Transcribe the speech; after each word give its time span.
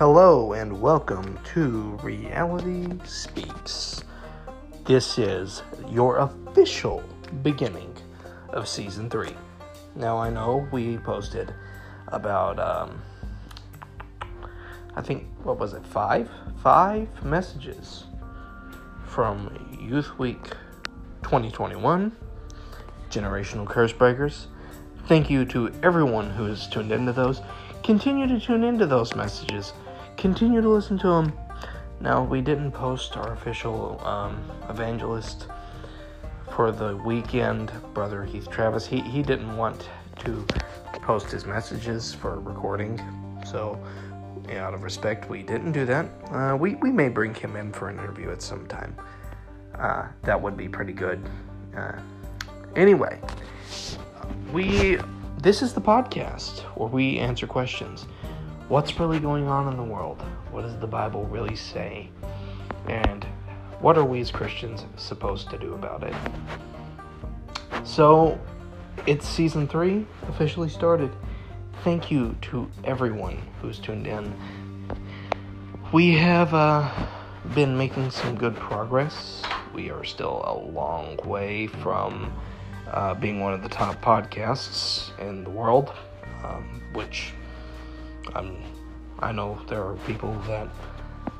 Hello 0.00 0.54
and 0.54 0.80
welcome 0.80 1.38
to 1.52 1.98
Reality 2.02 2.88
Speaks. 3.04 4.02
This 4.86 5.18
is 5.18 5.62
your 5.90 6.16
official 6.20 7.04
beginning 7.42 7.94
of 8.48 8.66
season 8.66 9.10
three. 9.10 9.36
Now, 9.94 10.16
I 10.16 10.30
know 10.30 10.66
we 10.72 10.96
posted 10.96 11.52
about, 12.08 12.58
um, 12.58 13.02
I 14.96 15.02
think, 15.02 15.26
what 15.42 15.58
was 15.58 15.74
it, 15.74 15.84
five? 15.84 16.30
Five 16.62 17.22
messages 17.22 18.04
from 19.06 19.78
Youth 19.78 20.18
Week 20.18 20.44
2021, 21.24 22.10
Generational 23.10 23.68
Curse 23.68 23.92
Breakers. 23.92 24.46
Thank 25.08 25.28
you 25.28 25.44
to 25.44 25.70
everyone 25.82 26.30
who 26.30 26.46
has 26.46 26.66
tuned 26.68 26.90
into 26.90 27.12
those. 27.12 27.42
Continue 27.82 28.26
to 28.28 28.40
tune 28.40 28.64
into 28.64 28.86
those 28.86 29.14
messages. 29.14 29.74
Continue 30.20 30.60
to 30.60 30.68
listen 30.68 30.98
to 30.98 31.08
him. 31.08 31.32
Now, 31.98 32.22
we 32.22 32.42
didn't 32.42 32.72
post 32.72 33.16
our 33.16 33.32
official 33.32 33.98
um, 34.06 34.38
evangelist 34.68 35.46
for 36.54 36.70
the 36.70 36.94
weekend, 36.98 37.72
Brother 37.94 38.22
Heath 38.22 38.50
Travis. 38.50 38.86
He, 38.86 39.00
he 39.00 39.22
didn't 39.22 39.56
want 39.56 39.88
to 40.18 40.46
post 41.00 41.30
his 41.30 41.46
messages 41.46 42.12
for 42.12 42.38
recording, 42.40 43.00
so 43.46 43.82
out 44.52 44.74
of 44.74 44.82
respect, 44.82 45.30
we 45.30 45.42
didn't 45.42 45.72
do 45.72 45.86
that. 45.86 46.06
Uh, 46.30 46.54
we, 46.54 46.74
we 46.74 46.90
may 46.92 47.08
bring 47.08 47.34
him 47.34 47.56
in 47.56 47.72
for 47.72 47.88
an 47.88 47.98
interview 47.98 48.30
at 48.30 48.42
some 48.42 48.66
time. 48.66 48.94
Uh, 49.74 50.06
that 50.24 50.38
would 50.38 50.54
be 50.54 50.68
pretty 50.68 50.92
good. 50.92 51.26
Uh, 51.74 51.98
anyway, 52.76 53.18
we 54.52 54.98
this 55.38 55.62
is 55.62 55.72
the 55.72 55.80
podcast 55.80 56.60
where 56.76 56.90
we 56.90 57.18
answer 57.18 57.46
questions. 57.46 58.04
What's 58.70 59.00
really 59.00 59.18
going 59.18 59.48
on 59.48 59.66
in 59.66 59.76
the 59.76 59.82
world? 59.82 60.22
What 60.52 60.62
does 60.62 60.78
the 60.78 60.86
Bible 60.86 61.24
really 61.24 61.56
say? 61.56 62.08
And 62.86 63.26
what 63.80 63.98
are 63.98 64.04
we 64.04 64.20
as 64.20 64.30
Christians 64.30 64.86
supposed 64.94 65.50
to 65.50 65.58
do 65.58 65.74
about 65.74 66.04
it? 66.04 66.14
So, 67.82 68.38
it's 69.08 69.26
season 69.26 69.66
three 69.66 70.06
officially 70.28 70.68
started. 70.68 71.10
Thank 71.82 72.12
you 72.12 72.36
to 72.42 72.70
everyone 72.84 73.42
who's 73.60 73.80
tuned 73.80 74.06
in. 74.06 74.32
We 75.92 76.14
have 76.18 76.54
uh, 76.54 76.88
been 77.56 77.76
making 77.76 78.12
some 78.12 78.36
good 78.36 78.54
progress. 78.54 79.42
We 79.74 79.90
are 79.90 80.04
still 80.04 80.44
a 80.46 80.54
long 80.54 81.16
way 81.24 81.66
from 81.66 82.32
uh, 82.88 83.14
being 83.14 83.40
one 83.40 83.52
of 83.52 83.64
the 83.64 83.68
top 83.68 84.00
podcasts 84.00 85.10
in 85.18 85.42
the 85.42 85.50
world, 85.50 85.92
um, 86.44 86.80
which 86.92 87.32
I'm, 88.34 88.56
I 89.18 89.32
know 89.32 89.58
there 89.68 89.82
are 89.82 89.96
people 90.06 90.32
that 90.46 90.68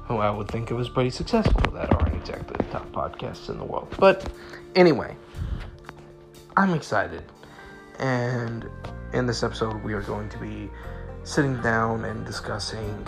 who 0.04 0.18
I 0.18 0.30
would 0.30 0.48
think 0.48 0.72
of 0.72 0.80
as 0.80 0.88
pretty 0.88 1.10
successful 1.10 1.70
that 1.70 1.92
aren't 1.94 2.14
exactly 2.16 2.56
the 2.58 2.72
top 2.72 2.90
podcasts 2.90 3.48
in 3.48 3.58
the 3.58 3.64
world. 3.64 3.94
But 3.98 4.28
anyway, 4.74 5.16
I'm 6.56 6.74
excited. 6.74 7.22
And 8.00 8.68
in 9.12 9.26
this 9.26 9.44
episode, 9.44 9.84
we 9.84 9.92
are 9.92 10.02
going 10.02 10.28
to 10.30 10.38
be 10.38 10.68
sitting 11.22 11.60
down 11.62 12.04
and 12.06 12.26
discussing 12.26 13.06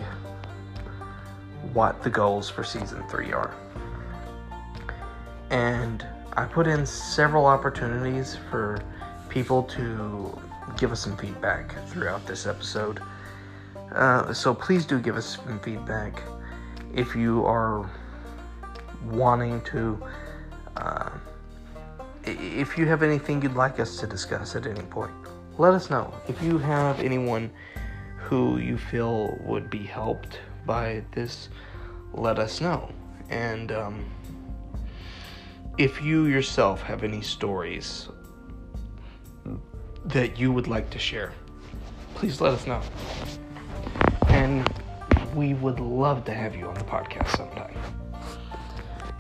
what 1.73 2.03
the 2.03 2.11
goals 2.11 2.49
for 2.49 2.63
season 2.63 3.03
three 3.09 3.33
are. 3.33 3.55
And 5.51 6.07
I 6.37 6.45
put 6.45 6.67
in 6.67 6.87
several 6.87 7.47
opportunities 7.47 8.37
for 8.49 8.79
people 9.29 9.65
to 9.65 10.39
give 10.77 10.93
us 10.93 11.01
some 11.01 11.17
feedback 11.17 11.75
throughout 11.89 12.27
this 12.27 12.47
episode. 12.47 13.01
Uh, 13.95 14.33
so 14.33 14.55
please 14.55 14.87
do 14.87 14.99
give 14.99 15.17
us 15.17 15.37
some 15.37 15.61
feedback 15.61 16.23
if 16.95 17.15
you 17.15 17.45
are 17.45 17.91
wanting 19.05 19.61
to. 19.63 20.03
Uh, 20.77 21.11
if 22.25 22.79
you 22.79 22.87
have 22.87 23.03
anything 23.03 23.43
you'd 23.43 23.55
like 23.55 23.81
us 23.81 23.97
to 23.99 24.07
discuss 24.07 24.55
at 24.57 24.67
any 24.67 24.83
point, 24.83 25.13
let 25.59 25.75
us 25.75 25.91
know. 25.91 26.13
If 26.29 26.43
you 26.43 26.59
have 26.59 27.01
anyone 27.01 27.51
who 28.17 28.59
you 28.59 28.79
feel 28.79 29.37
would 29.45 29.69
be 29.69 29.85
helped 29.85 30.39
by 30.65 31.05
this, 31.13 31.49
let 32.15 32.39
us 32.39 32.61
know. 32.61 32.91
And 33.29 33.73
um, 33.73 34.05
if 35.79 36.01
you 36.01 36.27
yourself 36.27 36.83
have 36.83 37.03
any 37.03 37.21
stories 37.21 38.09
that 40.05 40.39
you 40.39 40.53
would 40.53 40.69
like 40.69 40.91
to 40.91 40.99
share, 40.99 41.33
please 42.15 42.41
let 42.41 42.53
us 42.55 42.67
know. 42.67 42.81
And 44.29 44.69
we 45.35 45.55
would 45.55 45.81
love 45.81 46.25
to 46.27 46.35
have 46.35 46.55
you 46.55 46.67
on 46.67 46.75
the 46.75 46.85
podcast 46.85 47.37
sometime. 47.37 47.77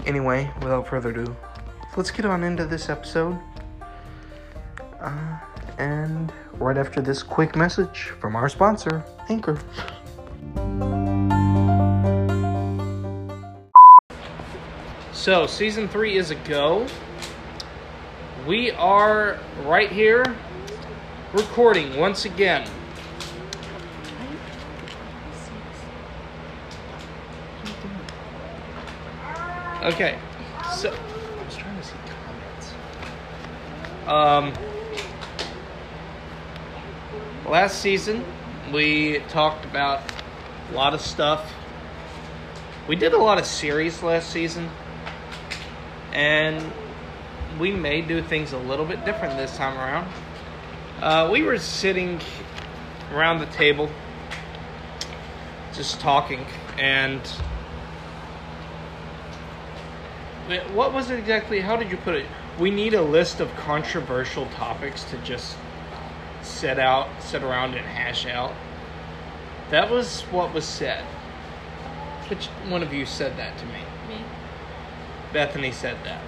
Anyway, 0.06 0.50
without 0.62 0.86
further 0.86 1.10
ado, 1.10 1.36
let's 1.96 2.10
get 2.10 2.24
on 2.24 2.42
into 2.42 2.66
this 2.66 2.88
episode. 2.88 3.38
Uh, 5.00 5.38
and 5.78 6.32
right 6.54 6.76
after 6.76 7.00
this 7.00 7.22
quick 7.22 7.56
message 7.56 8.12
from 8.20 8.36
our 8.36 8.48
sponsor, 8.48 9.04
Anchor. 9.28 9.58
So, 15.12 15.46
season 15.46 15.88
three 15.88 16.16
is 16.16 16.30
a 16.30 16.34
go. 16.34 16.86
We 18.46 18.72
are 18.72 19.38
right 19.64 19.90
here 19.90 20.24
recording 21.32 21.96
once 21.96 22.24
again. 22.24 22.68
Okay, 29.82 30.16
so 30.76 30.92
I 30.92 31.44
was 31.44 31.56
trying 31.56 31.76
to 31.76 31.82
see 31.82 31.94
comments. 32.24 32.72
Um, 34.06 34.52
last 37.50 37.80
season 37.80 38.24
we 38.72 39.18
talked 39.28 39.64
about 39.64 40.00
a 40.70 40.74
lot 40.76 40.94
of 40.94 41.00
stuff. 41.00 41.52
We 42.86 42.94
did 42.94 43.12
a 43.12 43.18
lot 43.18 43.38
of 43.38 43.44
series 43.44 44.04
last 44.04 44.30
season, 44.30 44.70
and 46.12 46.64
we 47.58 47.72
may 47.72 48.02
do 48.02 48.22
things 48.22 48.52
a 48.52 48.58
little 48.58 48.86
bit 48.86 49.04
different 49.04 49.36
this 49.36 49.56
time 49.56 49.76
around. 49.76 50.08
Uh, 51.00 51.28
we 51.28 51.42
were 51.42 51.58
sitting 51.58 52.20
around 53.12 53.40
the 53.40 53.46
table, 53.46 53.90
just 55.74 55.98
talking, 55.98 56.46
and 56.78 57.20
what 60.72 60.92
was 60.92 61.10
it 61.10 61.18
exactly? 61.18 61.60
How 61.60 61.76
did 61.76 61.90
you 61.90 61.96
put 61.98 62.14
it? 62.14 62.26
We 62.58 62.70
need 62.70 62.94
a 62.94 63.02
list 63.02 63.40
of 63.40 63.54
controversial 63.56 64.46
topics 64.46 65.04
to 65.04 65.16
just 65.18 65.56
set 66.42 66.78
out, 66.78 67.08
sit 67.20 67.42
around, 67.42 67.74
and 67.74 67.86
hash 67.86 68.26
out. 68.26 68.52
That 69.70 69.90
was 69.90 70.22
what 70.22 70.52
was 70.52 70.64
said. 70.64 71.04
Which 72.28 72.46
one 72.68 72.82
of 72.82 72.92
you 72.92 73.06
said 73.06 73.36
that 73.36 73.56
to 73.58 73.66
me? 73.66 73.80
Me. 74.08 74.24
Bethany 75.32 75.72
said 75.72 75.96
that. 76.04 76.22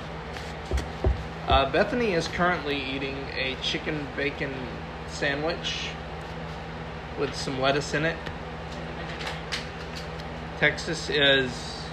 Uh, 1.46 1.70
Bethany 1.70 2.14
is 2.14 2.26
currently 2.26 2.76
eating 2.76 3.16
a 3.36 3.56
chicken 3.60 4.06
bacon 4.16 4.54
sandwich 5.08 5.88
with 7.18 7.34
some 7.34 7.60
lettuce 7.60 7.92
in 7.94 8.04
it. 8.04 8.16
Texas 10.58 11.10
is 11.10 11.83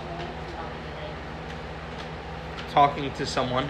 talking 2.71 3.11
to 3.13 3.25
someone 3.25 3.67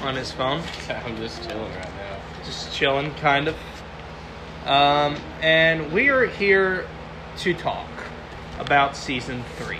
on 0.00 0.14
his 0.14 0.30
phone. 0.30 0.62
I'm 0.88 1.16
just 1.16 1.42
chilling 1.48 1.72
right 1.72 1.94
now. 1.96 2.20
Just 2.44 2.72
chilling, 2.72 3.14
kind 3.14 3.48
of. 3.48 3.56
Um, 4.66 5.16
and 5.42 5.92
we 5.92 6.08
are 6.08 6.26
here 6.26 6.86
to 7.38 7.54
talk 7.54 7.88
about 8.58 8.96
season 8.96 9.42
three. 9.56 9.78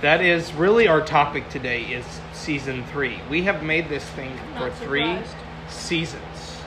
That 0.00 0.20
is 0.20 0.52
really 0.52 0.88
our 0.88 1.00
topic 1.00 1.48
today 1.48 1.82
is 1.82 2.04
season 2.32 2.84
three. 2.86 3.20
We 3.30 3.42
have 3.42 3.62
made 3.62 3.88
this 3.88 4.04
thing 4.04 4.36
for 4.58 4.70
three 4.70 5.02
surprised. 5.02 5.36
seasons. 5.68 6.58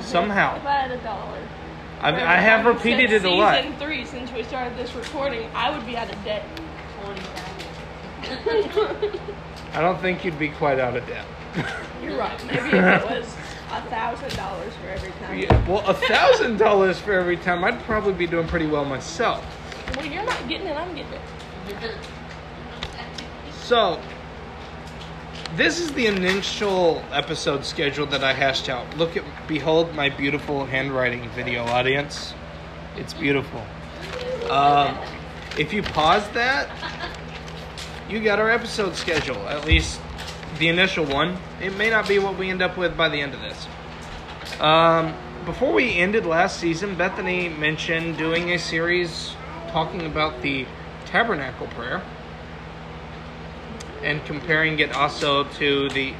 Somehow. 0.00 0.56
If 0.56 0.66
I 0.66 0.72
had 0.72 0.90
a 0.90 0.96
dollar. 1.02 1.38
I, 2.00 2.08
I 2.08 2.36
have 2.36 2.64
repeated 2.64 3.12
it 3.12 3.24
a 3.24 3.30
lot. 3.30 3.62
Season 3.62 3.78
three, 3.78 4.04
since 4.06 4.32
we 4.32 4.42
started 4.42 4.76
this 4.78 4.94
recording, 4.94 5.48
I 5.54 5.76
would 5.76 5.86
be 5.86 5.96
out 5.96 6.12
of 6.12 6.24
debt. 6.24 6.44
I 9.72 9.80
don't 9.80 10.00
think 10.00 10.24
you'd 10.24 10.38
be 10.38 10.48
quite 10.50 10.78
out 10.78 10.96
of 10.96 11.06
debt. 11.06 11.26
You're 12.02 12.18
right. 12.18 12.44
Maybe 12.46 12.68
if 12.68 12.74
it 12.74 13.04
was 13.04 13.34
a 13.70 13.82
thousand 13.82 14.36
dollars 14.36 14.72
for 14.74 14.88
every 14.88 15.12
time. 15.12 15.38
Yeah, 15.38 15.68
well, 15.68 15.86
a 15.88 15.94
thousand 15.94 16.58
dollars 16.58 16.98
for 16.98 17.12
every 17.12 17.36
time, 17.36 17.64
I'd 17.64 17.80
probably 17.84 18.12
be 18.12 18.26
doing 18.26 18.46
pretty 18.46 18.66
well 18.66 18.84
myself. 18.84 19.44
Well, 19.96 20.06
you're 20.06 20.24
not 20.24 20.48
getting 20.48 20.66
it. 20.66 20.76
I'm 20.76 20.94
getting 20.94 21.12
it. 21.12 21.94
So, 23.62 24.00
this 25.56 25.80
is 25.80 25.92
the 25.92 26.06
initial 26.06 27.02
episode 27.12 27.64
schedule 27.64 28.06
that 28.06 28.24
I 28.24 28.32
hashed 28.32 28.68
out. 28.68 28.96
Look 28.96 29.16
at, 29.16 29.24
behold 29.46 29.94
my 29.94 30.08
beautiful 30.08 30.64
handwriting 30.64 31.28
video 31.30 31.64
audience. 31.64 32.34
It's 32.96 33.14
beautiful. 33.14 33.64
Um, 34.50 34.98
if 35.58 35.72
you 35.72 35.82
pause 35.82 36.28
that, 36.30 36.68
you 38.10 38.20
got 38.20 38.40
our 38.40 38.50
episode 38.50 38.96
schedule. 38.96 39.36
At 39.48 39.64
least 39.64 40.00
the 40.58 40.68
initial 40.68 41.04
one. 41.04 41.36
It 41.62 41.76
may 41.76 41.90
not 41.90 42.08
be 42.08 42.18
what 42.18 42.36
we 42.36 42.50
end 42.50 42.60
up 42.60 42.76
with 42.76 42.96
by 42.96 43.08
the 43.08 43.20
end 43.20 43.34
of 43.34 43.40
this. 43.40 43.68
Um, 44.60 45.14
before 45.44 45.72
we 45.72 45.94
ended 45.94 46.26
last 46.26 46.58
season, 46.58 46.96
Bethany 46.96 47.48
mentioned 47.48 48.18
doing 48.18 48.50
a 48.50 48.58
series 48.58 49.34
talking 49.68 50.06
about 50.06 50.42
the 50.42 50.66
tabernacle 51.06 51.68
prayer 51.68 52.02
and 54.02 54.24
comparing 54.24 54.78
it 54.80 54.92
also 54.92 55.44
to 55.44 55.88
the 55.90 56.12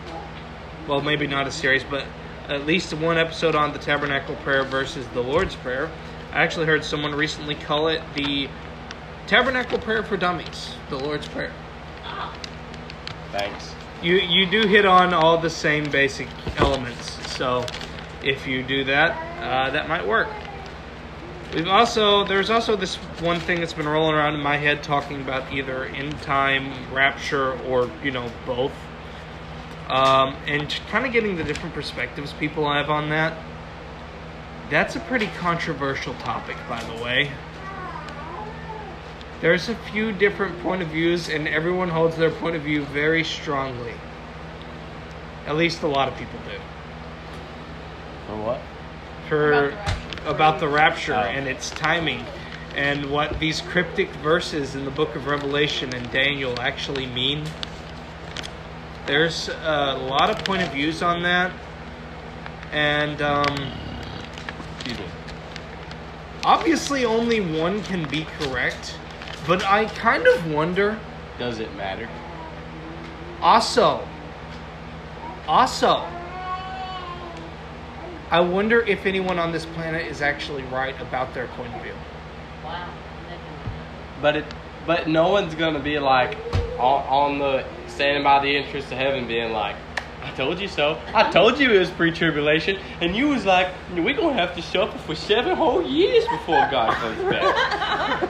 well 0.87 1.01
maybe 1.01 1.27
not 1.27 1.47
a 1.47 1.51
series 1.51 1.83
but 1.85 2.05
at 2.49 2.67
least 2.67 2.93
one 2.95 3.17
episode 3.17 3.55
on 3.55 3.73
the 3.73 3.79
tabernacle 3.79 4.35
prayer 4.37 4.65
versus 4.65 5.07
the 5.15 5.21
lord's 5.21 5.55
prayer 5.57 5.91
i 6.33 6.43
actually 6.43 6.67
heard 6.67 6.85
someone 6.85 7.15
recently 7.15 7.55
call 7.55 7.89
it 7.89 8.03
the 8.15 8.49
tabernacle 9.27 9.79
prayer 9.79 10.03
for 10.03 10.17
dummies 10.17 10.75
the 10.91 10.99
lord's 10.99 11.27
prayer 11.29 11.53
Thanks. 13.32 13.75
you 14.03 14.17
you 14.17 14.47
do 14.47 14.67
hit 14.67 14.85
on 14.85 15.15
all 15.15 15.38
the 15.38 15.50
same 15.50 15.91
basic 15.91 16.29
elements 16.59 17.11
so 17.37 17.65
if 18.23 18.47
you 18.47 18.62
do 18.62 18.85
that 18.85 19.43
uh, 19.43 19.71
that 19.71 19.88
might 19.88 20.06
work. 20.06 20.29
We've 21.55 21.67
also 21.67 22.25
there's 22.25 22.50
also 22.50 22.77
this 22.77 22.97
one 23.21 23.41
thing 23.41 23.61
that's 23.61 23.73
been 23.73 23.88
rolling 23.88 24.15
around 24.15 24.35
in 24.35 24.41
my 24.41 24.56
head 24.56 24.82
talking 24.82 25.21
about 25.21 25.53
either 25.53 25.87
end 25.87 26.21
time 26.23 26.73
rapture 26.93 27.59
or 27.65 27.91
you 28.05 28.11
know 28.11 28.31
both. 28.47 28.73
Um, 29.88 30.37
and 30.47 30.69
kind 30.88 31.05
of 31.05 31.12
getting 31.12 31.37
the 31.37 31.43
different 31.43 31.75
perspectives 31.75 32.33
people 32.35 32.71
have 32.73 32.91
on 32.91 33.09
that. 33.09 33.37
That's 34.71 34.94
a 34.94 35.00
pretty 35.00 35.26
controversial 35.38 36.15
topic 36.15 36.56
by 36.69 36.83
the 36.85 37.03
way 37.03 37.33
there's 39.41 39.69
a 39.69 39.75
few 39.75 40.13
different 40.13 40.61
point 40.63 40.83
of 40.83 40.89
views 40.89 41.29
and 41.29 41.49
everyone 41.49 41.89
holds 41.89 42.17
their 42.17 42.31
point 42.31 42.57
of 42.57 42.63
view 42.63 42.85
very 42.87 43.25
strongly 43.25 43.95
at 45.47 45.57
least 45.57 45.83
a 45.83 45.87
lot 45.87 46.09
of 46.09 46.17
people 46.17 46.39
do 46.47 46.59
For 48.27 48.37
what? 48.37 48.61
for 49.29 49.53
About 49.53 49.71
the 49.71 49.77
rapture. 49.77 50.29
about 50.31 50.61
the 50.61 50.69
rapture 50.69 51.15
Oh. 51.15 51.21
and 51.21 51.49
its 51.49 51.71
timing 51.71 52.25
and 52.77 53.11
what 53.11 53.41
these 53.41 53.61
cryptic 53.61 54.09
verses 54.23 54.75
in 54.77 54.85
the 54.85 54.91
book 54.93 55.17
of 55.17 55.27
Revelation 55.27 55.93
and 55.95 56.09
Daniel 56.13 56.55
actually 56.61 57.07
mean. 57.07 57.45
There's 59.07 59.49
a 59.49 59.99
lot 60.09 60.31
of 60.31 60.39
point 60.45 60.63
of 60.63 60.69
views 60.73 61.03
on 61.03 61.23
that, 61.25 61.51
and 62.71 63.21
um, 63.23 63.73
obviously 66.45 67.05
only 67.05 67.41
one 67.41 67.83
can 67.83 68.09
be 68.09 68.25
correct. 68.39 68.95
But 69.47 69.65
I 69.65 69.87
kind 69.87 70.27
of 70.27 70.51
wonder 70.51 70.99
Does 71.39 71.59
it 71.59 71.75
matter? 71.75 72.09
Also, 73.41 74.07
also, 75.49 76.07
I 78.31 78.39
wonder 78.39 78.83
if 78.83 79.07
anyone 79.07 79.39
on 79.39 79.51
this 79.51 79.67
planet 79.67 80.07
is 80.07 80.23
actually 80.23 80.63
right 80.65 80.95
about 81.01 81.35
their 81.35 81.49
point 81.49 81.75
of 81.75 81.83
view. 81.83 81.95
Wow. 82.65 82.89
But 84.23 84.37
it, 84.37 84.45
but 84.87 85.09
no 85.09 85.29
one's 85.31 85.55
gonna 85.57 85.81
be 85.81 85.99
like 85.99 86.37
on, 86.79 87.03
on 87.09 87.39
the 87.41 87.65
standing 87.89 88.23
by 88.23 88.41
the 88.41 88.57
entrance 88.57 88.89
to 88.91 88.95
heaven, 88.95 89.27
being 89.27 89.53
like, 89.53 89.75
"I 90.23 90.31
told 90.33 90.61
you 90.61 90.69
so. 90.69 91.01
I 91.13 91.29
told 91.31 91.59
you 91.59 91.73
it 91.73 91.79
was 91.79 91.91
pre-tribulation," 91.91 92.79
and 93.01 93.17
you 93.17 93.29
was 93.29 93.45
like, 93.45 93.69
"We're 93.97 94.15
gonna 94.15 94.35
have 94.35 94.55
to 94.55 94.63
suffer 94.63 94.99
for 94.99 95.17
seven 95.17 95.57
whole 95.57 95.83
years 95.83 96.25
before 96.29 96.69
God 96.71 96.93
comes 96.93 97.23
back." 97.25 98.29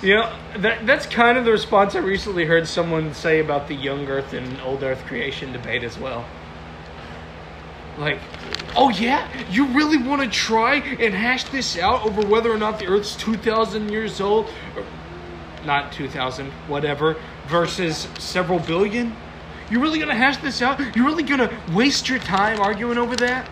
You 0.00 0.14
know, 0.14 0.32
that, 0.58 0.86
that's 0.86 1.06
kind 1.06 1.36
of 1.36 1.44
the 1.44 1.50
response 1.50 1.96
I 1.96 1.98
recently 1.98 2.44
heard 2.44 2.68
someone 2.68 3.12
say 3.14 3.40
about 3.40 3.66
the 3.66 3.74
young 3.74 4.06
Earth 4.06 4.32
and 4.32 4.60
old 4.60 4.84
Earth 4.84 5.04
creation 5.06 5.52
debate 5.52 5.82
as 5.82 5.98
well. 5.98 6.24
Like, 7.98 8.20
oh 8.76 8.90
yeah, 8.90 9.28
you 9.50 9.66
really 9.66 9.98
want 9.98 10.22
to 10.22 10.28
try 10.28 10.76
and 10.76 11.12
hash 11.12 11.44
this 11.44 11.76
out 11.76 12.06
over 12.06 12.24
whether 12.24 12.52
or 12.52 12.58
not 12.58 12.78
the 12.78 12.86
Earth's 12.86 13.16
2,000 13.16 13.90
years 13.90 14.20
old? 14.20 14.46
Or, 14.76 14.84
not 15.64 15.90
2,000, 15.90 16.52
whatever, 16.68 17.16
versus 17.48 18.06
several 18.18 18.60
billion? 18.60 19.16
You're 19.68 19.80
really 19.80 19.98
gonna 19.98 20.14
hash 20.14 20.36
this 20.36 20.62
out? 20.62 20.78
You're 20.94 21.06
really 21.06 21.24
gonna 21.24 21.50
waste 21.72 22.08
your 22.08 22.20
time 22.20 22.60
arguing 22.60 22.98
over 22.98 23.16
that? 23.16 23.50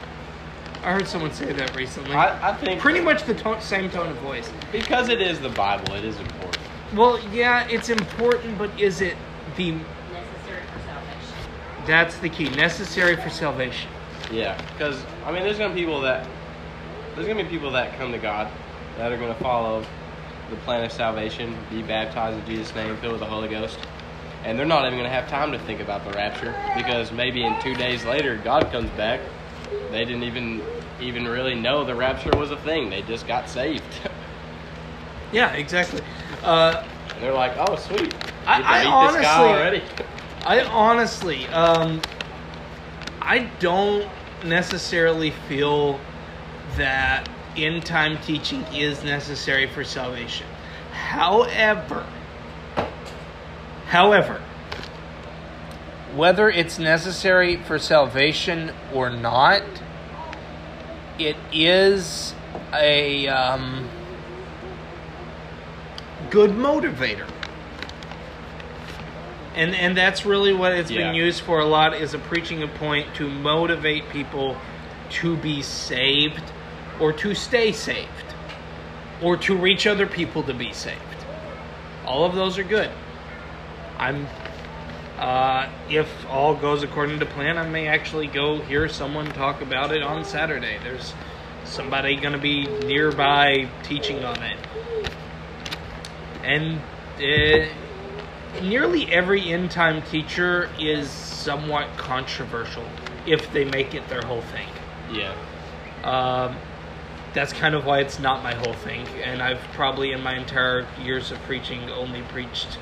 I 0.86 0.92
heard 0.92 1.08
someone 1.08 1.32
say 1.32 1.52
that 1.52 1.74
recently. 1.74 2.14
I, 2.14 2.50
I 2.50 2.54
think 2.54 2.80
Pretty 2.80 3.00
much 3.00 3.24
the 3.24 3.34
tone, 3.34 3.60
same 3.60 3.90
tone 3.90 4.08
of 4.08 4.16
voice. 4.18 4.48
because 4.70 5.08
it 5.08 5.20
is 5.20 5.40
the 5.40 5.48
Bible, 5.48 5.94
it 5.94 6.04
is 6.04 6.16
important. 6.20 6.58
Well, 6.94 7.18
yeah, 7.34 7.66
it's 7.68 7.88
important, 7.88 8.56
but 8.56 8.70
is 8.80 9.00
it 9.00 9.16
the 9.56 9.72
Necessary 9.72 10.62
for 10.72 10.78
salvation. 10.86 11.86
that's 11.86 12.18
the 12.18 12.28
key, 12.28 12.48
necessary 12.50 13.16
for 13.16 13.30
salvation. 13.30 13.90
Yeah, 14.30 14.56
because 14.72 15.02
I 15.24 15.32
mean, 15.32 15.42
there's 15.42 15.58
gonna 15.58 15.74
be 15.74 15.80
people 15.80 16.00
that 16.02 16.24
there's 17.16 17.26
gonna 17.26 17.42
be 17.42 17.48
people 17.50 17.72
that 17.72 17.98
come 17.98 18.12
to 18.12 18.18
God 18.18 18.48
that 18.96 19.10
are 19.10 19.16
gonna 19.16 19.34
follow 19.34 19.84
the 20.50 20.56
plan 20.58 20.84
of 20.84 20.92
salvation, 20.92 21.56
be 21.68 21.82
baptized 21.82 22.38
in 22.38 22.46
Jesus' 22.46 22.72
name, 22.76 22.96
filled 22.98 23.14
with 23.14 23.20
the 23.20 23.26
Holy 23.26 23.48
Ghost, 23.48 23.76
and 24.44 24.56
they're 24.56 24.64
not 24.66 24.86
even 24.86 24.96
gonna 25.00 25.10
have 25.10 25.28
time 25.28 25.50
to 25.50 25.58
think 25.58 25.80
about 25.80 26.04
the 26.04 26.12
rapture 26.12 26.54
because 26.76 27.10
maybe 27.10 27.42
in 27.42 27.60
two 27.60 27.74
days 27.74 28.04
later 28.04 28.36
God 28.36 28.70
comes 28.70 28.88
back. 28.90 29.18
They 29.90 30.04
didn't 30.04 30.22
even 30.22 30.62
even 31.00 31.26
really 31.26 31.54
know 31.54 31.84
the 31.84 31.94
rapture 31.94 32.30
was 32.36 32.50
a 32.50 32.56
thing. 32.56 32.90
They 32.90 33.02
just 33.02 33.26
got 33.26 33.48
saved. 33.48 33.82
Yeah, 35.32 35.52
exactly. 35.54 36.00
Uh, 36.44 36.84
and 37.12 37.20
they're 37.22 37.32
like, 37.34 37.54
"Oh, 37.58 37.74
sweet, 37.74 38.14
I- 38.46 38.84
I 38.84 38.84
honestly- 38.86 39.26
already." 39.26 39.82
I 40.46 40.60
honestly, 40.62 41.48
um, 41.48 42.00
I 43.20 43.40
don't 43.58 44.08
necessarily 44.44 45.32
feel 45.48 45.98
that 46.76 47.28
end 47.56 47.84
time 47.84 48.18
teaching 48.22 48.62
is 48.72 49.02
necessary 49.02 49.66
for 49.66 49.82
salvation. 49.82 50.46
However, 50.92 52.06
however, 53.88 54.40
whether 56.14 56.48
it's 56.48 56.78
necessary 56.78 57.56
for 57.56 57.80
salvation 57.80 58.70
or 58.94 59.10
not, 59.10 59.62
it 61.18 61.36
is 61.52 62.34
a 62.74 63.28
um, 63.28 63.88
good 66.30 66.50
motivator. 66.50 67.28
And 69.54 69.74
and 69.74 69.96
that's 69.96 70.26
really 70.26 70.52
what 70.52 70.72
it's 70.72 70.90
Yeah. 70.90 71.06
been 71.06 71.14
used 71.14 71.40
for 71.42 71.60
a 71.60 71.64
lot 71.64 71.94
is 71.94 72.12
a 72.12 72.18
preaching 72.18 72.62
a 72.62 72.68
point 72.68 73.14
to 73.14 73.28
motivate 73.28 74.08
people 74.10 74.56
to 75.08 75.36
be 75.36 75.62
saved 75.62 76.42
or 77.00 77.12
to 77.14 77.34
stay 77.34 77.72
saved 77.72 78.08
or 79.22 79.36
to 79.38 79.56
reach 79.56 79.86
other 79.86 80.06
people 80.06 80.42
to 80.42 80.52
be 80.52 80.72
saved. 80.72 81.00
All 82.04 82.24
of 82.24 82.34
those 82.34 82.58
are 82.58 82.64
good. 82.64 82.90
I'm 83.98 84.26
uh, 85.18 85.70
if 85.88 86.26
all 86.28 86.54
goes 86.54 86.82
according 86.82 87.18
to 87.18 87.26
plan 87.26 87.56
i 87.56 87.66
may 87.68 87.86
actually 87.88 88.26
go 88.26 88.58
hear 88.58 88.88
someone 88.88 89.26
talk 89.32 89.62
about 89.62 89.92
it 89.92 90.02
on 90.02 90.24
saturday. 90.24 90.78
There's 90.82 91.14
somebody 91.64 92.16
going 92.16 92.32
to 92.32 92.38
be 92.38 92.66
nearby 92.66 93.68
teaching 93.82 94.24
on 94.24 94.42
it. 94.42 94.58
And 96.44 96.80
uh, 97.18 97.66
nearly 98.62 99.10
every 99.12 99.52
end 99.52 99.70
time 99.70 100.02
teacher 100.02 100.70
is 100.78 101.10
somewhat 101.10 101.88
controversial 101.96 102.84
if 103.26 103.52
they 103.52 103.64
make 103.64 103.94
it 103.94 104.08
their 104.08 104.22
whole 104.22 104.42
thing. 104.42 104.68
Yeah, 105.12 105.34
Um, 106.04 106.56
that's 107.34 107.52
kind 107.52 107.74
of 107.74 107.84
why 107.84 108.00
it's 108.00 108.18
not 108.18 108.42
my 108.42 108.54
whole 108.54 108.74
thing, 108.74 109.06
and 109.22 109.42
I've 109.42 109.60
probably 109.72 110.12
in 110.12 110.22
my 110.22 110.36
entire 110.36 110.86
years 111.02 111.30
of 111.30 111.38
preaching 111.42 111.90
only 111.90 112.22
preached 112.22 112.78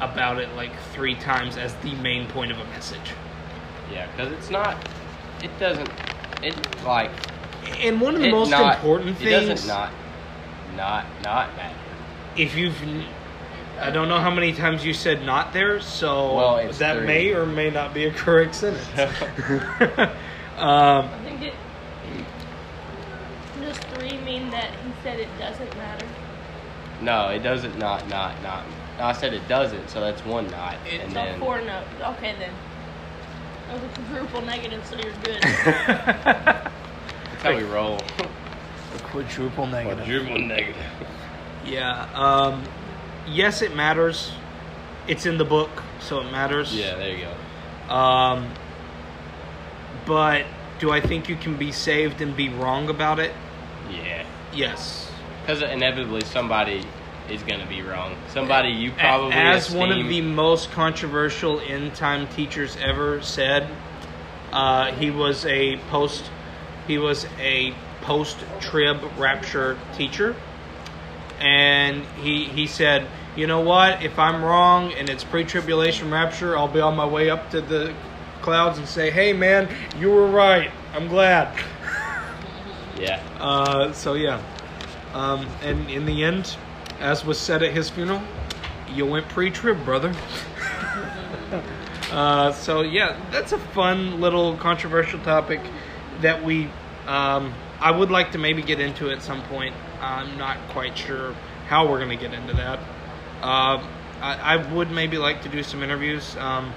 about 0.00 0.38
it 0.38 0.54
like 0.54 0.72
three 0.92 1.14
times 1.16 1.56
as 1.56 1.74
the 1.76 1.94
main 1.96 2.26
point 2.28 2.50
of 2.52 2.58
a 2.58 2.64
message. 2.66 3.12
yeah, 3.92 4.06
because 4.10 4.32
it's 4.32 4.50
not. 4.50 4.76
It 5.42 5.50
doesn't. 5.58 5.90
It 6.42 6.54
like 6.84 7.10
And 7.80 8.00
one 8.00 8.14
of 8.14 8.20
the 8.22 8.30
most 8.30 8.50
not- 8.50 8.76
important 8.76 9.16
things. 9.18 9.30
It 9.30 9.48
doesn't 9.48 9.68
not 9.68 9.92
not 10.76 11.06
not 11.24 11.56
matter. 11.56 11.74
if 12.36 12.54
you've, 12.56 12.76
I 13.80 13.90
don't 13.90 14.08
know 14.08 14.20
how 14.20 14.30
many 14.30 14.52
times 14.52 14.84
you 14.84 14.92
said 14.94 15.24
not 15.24 15.52
there, 15.52 15.80
so 15.80 16.34
Well, 16.34 16.72
that 16.74 16.96
three. 16.98 17.06
may 17.06 17.32
or 17.32 17.46
may 17.46 17.70
not 17.70 17.92
be 17.94 18.04
a 18.04 18.12
correct 18.12 18.54
sentence. 18.54 18.86
um, 18.96 20.08
I 20.58 21.18
think 21.24 21.42
it. 21.42 21.54
Does 23.60 23.76
three 23.78 24.18
mean 24.18 24.50
that 24.50 24.70
he 24.84 24.92
said 25.02 25.18
it 25.18 25.28
doesn't 25.38 25.76
matter? 25.76 26.06
No, 27.00 27.28
it 27.28 27.40
doesn't 27.40 27.78
not 27.78 28.08
not 28.08 28.40
not. 28.42 28.64
No, 28.98 29.04
I 29.04 29.12
said 29.12 29.32
it 29.32 29.46
doesn't, 29.46 29.90
so 29.90 30.00
that's 30.00 30.24
one 30.24 30.50
not. 30.50 30.76
It's 30.84 31.04
and 31.04 31.12
So 31.12 31.14
then 31.14 31.38
four 31.38 31.60
no. 31.60 31.84
Okay 32.02 32.34
then. 32.38 32.52
That 33.68 33.74
was 33.74 33.82
a 33.84 33.88
quadruple 33.88 34.42
negative, 34.42 34.84
so 34.86 34.96
you're 34.96 35.12
good. 35.22 35.42
that's 35.42 37.42
how 37.42 37.56
we 37.56 37.62
roll. 37.62 38.00
Quadruple 39.04 39.66
negative. 39.66 39.98
Quadruple 39.98 40.38
negative. 40.38 40.76
Yeah. 41.64 42.08
Um, 42.14 42.64
yes, 43.28 43.62
it 43.62 43.76
matters. 43.76 44.32
It's 45.06 45.26
in 45.26 45.38
the 45.38 45.44
book, 45.44 45.70
so 46.00 46.20
it 46.20 46.32
matters. 46.32 46.74
Yeah, 46.74 46.96
there 46.96 47.16
you 47.16 47.26
go. 47.88 47.94
Um, 47.94 48.50
but 50.06 50.44
do 50.80 50.90
I 50.90 51.00
think 51.00 51.28
you 51.28 51.36
can 51.36 51.56
be 51.56 51.70
saved 51.70 52.20
and 52.20 52.36
be 52.36 52.48
wrong 52.48 52.88
about 52.88 53.18
it? 53.18 53.32
Yeah. 53.90 54.24
Yes. 54.52 55.10
Because 55.42 55.62
inevitably 55.62 56.22
somebody 56.22 56.84
is 57.30 57.42
going 57.42 57.60
to 57.60 57.66
be 57.66 57.82
wrong. 57.82 58.16
Somebody 58.28 58.70
you 58.70 58.92
probably 58.92 59.34
As 59.34 59.70
one 59.70 59.92
of 59.92 60.08
the 60.08 60.20
most 60.20 60.70
controversial 60.70 61.60
end 61.60 61.94
time 61.94 62.28
teachers 62.28 62.76
ever 62.80 63.22
said, 63.22 63.68
uh, 64.52 64.92
he 64.92 65.10
was 65.10 65.44
a 65.46 65.76
post 65.90 66.30
he 66.86 66.98
was 66.98 67.26
a 67.38 67.74
post 68.02 68.38
trib 68.60 69.02
rapture 69.18 69.78
teacher. 69.94 70.34
And 71.40 72.04
he 72.22 72.44
he 72.44 72.66
said, 72.66 73.06
you 73.36 73.46
know 73.46 73.60
what, 73.60 74.02
if 74.02 74.18
I'm 74.18 74.42
wrong 74.42 74.92
and 74.94 75.08
it's 75.08 75.22
pre 75.22 75.44
tribulation 75.44 76.10
rapture, 76.10 76.56
I'll 76.56 76.68
be 76.68 76.80
on 76.80 76.96
my 76.96 77.06
way 77.06 77.30
up 77.30 77.50
to 77.50 77.60
the 77.60 77.94
clouds 78.40 78.78
and 78.78 78.88
say, 78.88 79.10
Hey 79.10 79.32
man, 79.32 79.68
you 79.98 80.10
were 80.10 80.28
right. 80.28 80.70
I'm 80.94 81.08
glad. 81.08 81.56
Yeah. 82.98 83.22
Uh, 83.38 83.92
so 83.92 84.14
yeah, 84.14 84.42
um, 85.14 85.46
and 85.62 85.88
in 85.88 86.04
the 86.04 86.24
end, 86.24 86.56
as 87.00 87.24
was 87.24 87.38
said 87.38 87.62
at 87.62 87.72
his 87.72 87.88
funeral, 87.90 88.22
you 88.92 89.06
went 89.06 89.28
pre-trib, 89.28 89.84
brother. 89.84 90.14
uh, 92.10 92.52
so 92.52 92.82
yeah, 92.82 93.20
that's 93.30 93.52
a 93.52 93.58
fun 93.58 94.20
little 94.20 94.56
controversial 94.56 95.20
topic 95.20 95.60
that 96.20 96.42
we. 96.42 96.68
Um, 97.06 97.54
I 97.80 97.90
would 97.90 98.10
like 98.10 98.32
to 98.32 98.38
maybe 98.38 98.62
get 98.62 98.80
into 98.80 99.10
at 99.10 99.22
some 99.22 99.42
point. 99.44 99.74
I'm 100.00 100.36
not 100.36 100.58
quite 100.70 100.98
sure 100.98 101.34
how 101.68 101.88
we're 101.88 101.98
going 101.98 102.16
to 102.16 102.16
get 102.16 102.34
into 102.34 102.54
that. 102.54 102.80
Um 103.42 103.88
I, 104.20 104.54
I 104.54 104.72
would 104.72 104.90
maybe 104.90 105.18
like 105.18 105.42
to 105.42 105.48
do 105.48 105.62
some 105.62 105.82
interviews, 105.82 106.36
um, 106.38 106.72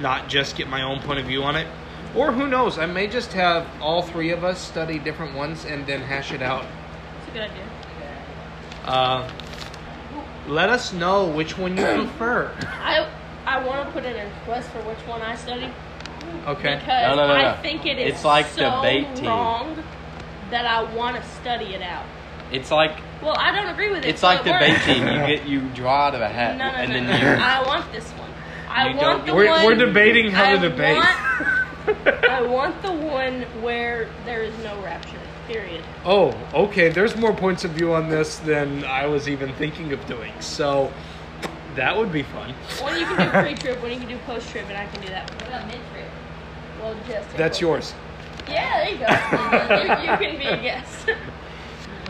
not 0.00 0.28
just 0.28 0.56
get 0.56 0.68
my 0.68 0.82
own 0.82 1.00
point 1.00 1.18
of 1.18 1.26
view 1.26 1.42
on 1.42 1.56
it. 1.56 1.66
Or 2.14 2.32
who 2.32 2.46
knows, 2.46 2.78
I 2.78 2.86
may 2.86 3.08
just 3.08 3.32
have 3.32 3.66
all 3.80 4.02
three 4.02 4.30
of 4.30 4.44
us 4.44 4.60
study 4.60 4.98
different 4.98 5.34
ones 5.34 5.64
and 5.64 5.86
then 5.86 6.00
hash 6.00 6.32
it 6.32 6.42
out. 6.42 6.64
It's 7.18 7.28
a 7.28 7.32
good 7.32 7.42
idea. 7.42 7.64
Uh, 8.86 9.28
let 10.48 10.68
us 10.68 10.92
know 10.92 11.26
which 11.28 11.58
one 11.58 11.76
you 11.76 11.84
prefer. 12.06 12.52
I 12.62 13.08
I 13.46 13.64
want 13.64 13.86
to 13.86 13.92
put 13.92 14.04
in 14.04 14.16
a 14.16 14.24
request 14.24 14.68
for 14.70 14.78
which 14.82 14.98
one 15.06 15.22
I 15.22 15.34
study 15.36 15.68
Okay. 16.46 16.76
because 16.76 17.16
No, 17.16 17.16
no, 17.16 17.26
no, 17.28 17.34
I 17.34 17.56
think 17.62 17.86
it 17.86 17.98
is 17.98 18.14
It's 18.14 18.24
like 18.24 18.46
so 18.46 18.76
debate 18.76 19.14
team. 19.16 19.26
wrong 19.26 19.82
that 20.50 20.66
I 20.66 20.82
want 20.94 21.16
to 21.16 21.22
study 21.40 21.74
it 21.74 21.82
out. 21.82 22.04
It's 22.52 22.70
like 22.70 22.96
Well, 23.22 23.36
I 23.36 23.50
don't 23.52 23.68
agree 23.68 23.90
with 23.90 24.04
it. 24.04 24.08
it's 24.08 24.22
like 24.22 24.40
it 24.46 24.52
debate 24.52 24.80
team. 24.82 25.02
You 25.06 25.26
get 25.36 25.46
you 25.46 25.60
draw 25.74 26.06
out 26.06 26.14
of 26.14 26.20
a 26.20 26.28
hat 26.28 26.56
No, 26.56 26.66
no, 26.70 26.74
and 26.76 26.90
no, 26.92 26.94
then 26.94 27.06
no. 27.08 27.16
you 27.16 27.42
I 27.44 27.66
want 27.66 27.90
this 27.92 28.08
one. 28.12 28.30
I 28.68 28.88
You 28.90 28.96
want 28.96 29.26
the 29.26 29.34
We're, 29.34 29.48
one. 29.48 29.64
we're 29.64 29.74
debating 29.74 30.30
how 30.30 30.44
I 30.52 30.56
to 30.56 30.68
debate. 30.68 30.96
Want, 30.96 32.24
I 32.30 32.42
want 32.42 32.82
the 32.82 32.92
one 32.92 33.42
where 33.62 34.08
there 34.24 34.42
is 34.42 34.56
no 34.62 34.80
rapture. 34.82 35.18
Period. 35.46 35.84
oh, 36.04 36.34
okay. 36.52 36.88
There's 36.88 37.16
more 37.16 37.32
points 37.32 37.64
of 37.64 37.70
view 37.72 37.92
on 37.94 38.08
this 38.08 38.38
than 38.38 38.84
I 38.84 39.06
was 39.06 39.28
even 39.28 39.52
thinking 39.54 39.92
of 39.92 40.04
doing. 40.06 40.32
So 40.40 40.92
that 41.76 41.96
would 41.96 42.10
be 42.10 42.22
fun. 42.22 42.52
One 42.80 42.98
you 42.98 43.06
can 43.06 43.16
do 43.16 43.30
pre-trib, 43.30 43.82
one 43.82 43.92
you 43.92 43.98
can 43.98 44.08
do 44.08 44.18
post-trib, 44.26 44.64
and 44.68 44.76
I 44.76 44.86
can 44.86 45.00
do 45.02 45.08
that 45.08 45.30
one. 45.30 45.38
What 45.38 45.48
about 45.48 45.66
mid-trib? 45.68 46.08
Well, 46.80 46.96
just 47.08 47.36
That's 47.36 47.60
yours. 47.60 47.94
Yeah, 48.48 48.84
there 48.84 48.92
you 48.92 48.98
go. 48.98 49.06
Uh, 49.06 49.98
you, 50.02 50.10
you 50.10 50.16
can 50.18 50.38
be 50.38 50.44
a 50.46 50.62
guest. 50.62 51.10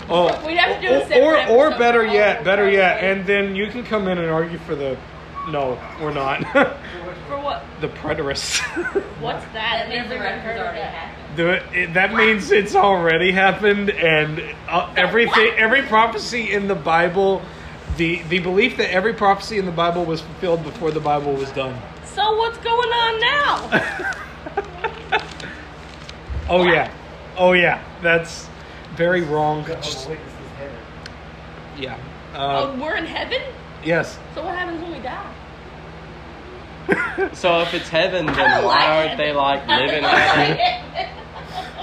Oh, 0.08 0.46
We'd 0.46 0.56
have 0.56 0.80
to 0.80 0.86
do 0.86 0.94
a 0.94 0.98
or- 0.98 1.06
separate 1.08 1.50
or, 1.50 1.56
or 1.56 1.66
episode 1.66 1.78
better 1.80 2.02
oh, 2.02 2.12
yet, 2.12 2.44
better 2.44 2.70
yet, 2.70 3.02
and 3.02 3.26
then 3.26 3.56
you 3.56 3.66
can 3.66 3.82
come 3.82 4.06
in 4.06 4.18
and 4.18 4.30
argue 4.30 4.58
for 4.58 4.76
the. 4.76 4.96
No, 5.48 5.80
we're 6.00 6.12
not. 6.12 6.44
For 7.28 7.38
what? 7.40 7.64
the 7.80 7.88
preterists. 7.88 8.60
What's 9.20 9.44
that? 9.46 9.52
That 9.52 9.88
means 9.88 10.02
I've 10.04 10.08
the 10.08 10.14
never 10.16 10.24
rapture's 10.24 10.44
heard 10.44 10.56
of 10.60 10.66
already 10.66 10.80
happened. 10.80 11.36
The, 11.36 11.78
it, 11.82 11.94
that 11.94 12.14
means 12.14 12.50
it's 12.50 12.74
already 12.74 13.30
happened, 13.32 13.90
and 13.90 14.42
uh, 14.68 14.92
everything, 14.96 15.52
every 15.56 15.82
prophecy 15.82 16.52
in 16.52 16.66
the 16.68 16.74
Bible, 16.74 17.42
the 17.96 18.22
the 18.24 18.38
belief 18.38 18.76
that 18.78 18.90
every 18.92 19.12
prophecy 19.12 19.58
in 19.58 19.66
the 19.66 19.72
Bible 19.72 20.04
was 20.04 20.20
fulfilled 20.22 20.62
before 20.64 20.90
the 20.90 21.00
Bible 21.00 21.32
was 21.34 21.50
done. 21.52 21.76
So 22.04 22.36
what's 22.36 22.58
going 22.58 22.88
on 22.90 23.20
now? 23.20 24.12
Oh 26.48 26.62
yeah, 26.64 26.92
oh 27.36 27.54
yeah, 27.54 27.82
that's 28.02 28.48
very 28.94 29.22
wrong. 29.22 29.64
Just- 29.66 30.08
Yeah. 31.76 31.98
oh, 32.34 32.38
Uh, 32.72 32.76
we're 32.80 32.94
in 32.94 33.04
heaven. 33.04 33.42
yes. 33.84 34.16
So 34.34 34.44
what 34.44 34.54
happens 34.54 34.80
when 34.80 34.92
we 34.92 35.00
die? 35.00 35.28
So 37.32 37.60
if 37.60 37.74
it's 37.74 37.88
heaven, 37.88 38.26
then 38.26 38.36
why 38.36 38.60
like 38.62 38.88
aren't 38.88 39.18
they 39.18 39.32
like 39.32 39.66
living 39.66 40.02
like 40.02 40.58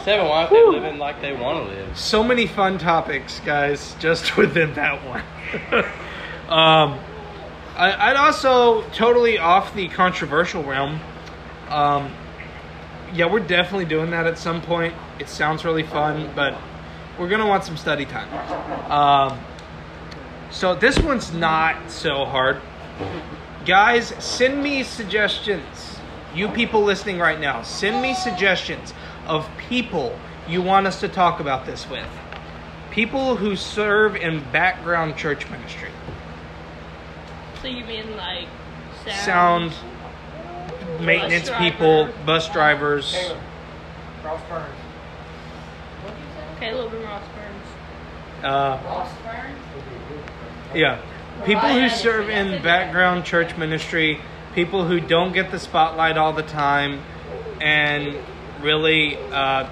Seven, 0.03 0.27
why 0.27 0.41
aren't 0.41 0.49
they 0.49 0.65
living 0.65 0.97
like 0.99 1.21
they 1.21 1.31
want 1.33 1.65
to 1.65 1.73
live? 1.73 1.97
So 1.97 2.23
many 2.23 2.45
fun 2.45 2.77
topics, 2.77 3.39
guys, 3.41 3.95
just 3.99 4.35
within 4.37 4.73
that 4.73 5.01
one. 5.05 5.21
um, 6.49 6.99
I, 7.75 8.09
I'd 8.09 8.17
also 8.17 8.81
totally 8.89 9.37
off 9.37 9.73
the 9.73 9.87
controversial 9.87 10.63
realm. 10.63 10.99
Um, 11.69 12.11
yeah, 13.13 13.31
we're 13.31 13.39
definitely 13.39 13.85
doing 13.85 14.09
that 14.11 14.27
at 14.27 14.37
some 14.37 14.61
point. 14.61 14.93
It 15.19 15.29
sounds 15.29 15.63
really 15.63 15.83
fun, 15.83 16.31
but 16.35 16.57
we're 17.17 17.29
gonna 17.29 17.47
want 17.47 17.63
some 17.63 17.77
study 17.77 18.05
time. 18.05 18.91
Um, 18.91 19.39
so 20.51 20.75
this 20.75 20.99
one's 20.99 21.31
not 21.31 21.89
so 21.89 22.25
hard. 22.25 22.61
Guys, 23.65 24.13
send 24.19 24.61
me 24.61 24.83
suggestions. 24.83 25.97
You 26.35 26.49
people 26.49 26.83
listening 26.83 27.17
right 27.19 27.39
now, 27.39 27.61
send 27.61 28.01
me 28.01 28.13
suggestions 28.13 28.93
of 29.25 29.49
people 29.57 30.19
you 30.49 30.61
want 30.61 30.85
us 30.85 30.99
to 30.99 31.07
talk 31.07 31.39
about 31.39 31.65
this 31.65 31.89
with. 31.89 32.07
People 32.91 33.37
who 33.37 33.55
serve 33.55 34.17
in 34.17 34.43
background 34.51 35.15
church 35.15 35.49
ministry. 35.49 35.91
So 37.61 37.69
you 37.69 37.85
mean 37.85 38.17
like 38.17 38.47
Sound, 39.05 39.73
maintenance 40.99 41.49
Bus 41.49 41.59
people, 41.59 42.09
bus 42.25 42.49
drivers. 42.49 43.15
Ross 44.23 44.41
Burns. 44.49 44.75
What'd 46.03 46.19
you 46.19 46.25
say? 46.35 46.59
Caleb 46.59 46.93
and 46.93 47.03
Ross 47.03 47.23
Burns. 47.35 48.43
Uh, 48.43 48.79
Ross 48.85 49.11
Burns? 49.23 49.59
Yeah. 50.75 51.01
People 51.45 51.67
who 51.67 51.89
serve 51.89 52.29
in 52.29 52.63
background 52.63 53.25
church 53.25 53.57
ministry, 53.57 54.21
people 54.55 54.85
who 54.85 55.01
don't 55.01 55.33
get 55.33 55.51
the 55.51 55.59
spotlight 55.59 56.17
all 56.17 56.31
the 56.31 56.43
time, 56.43 57.01
and 57.59 58.15
really, 58.61 59.17
uh, 59.17 59.69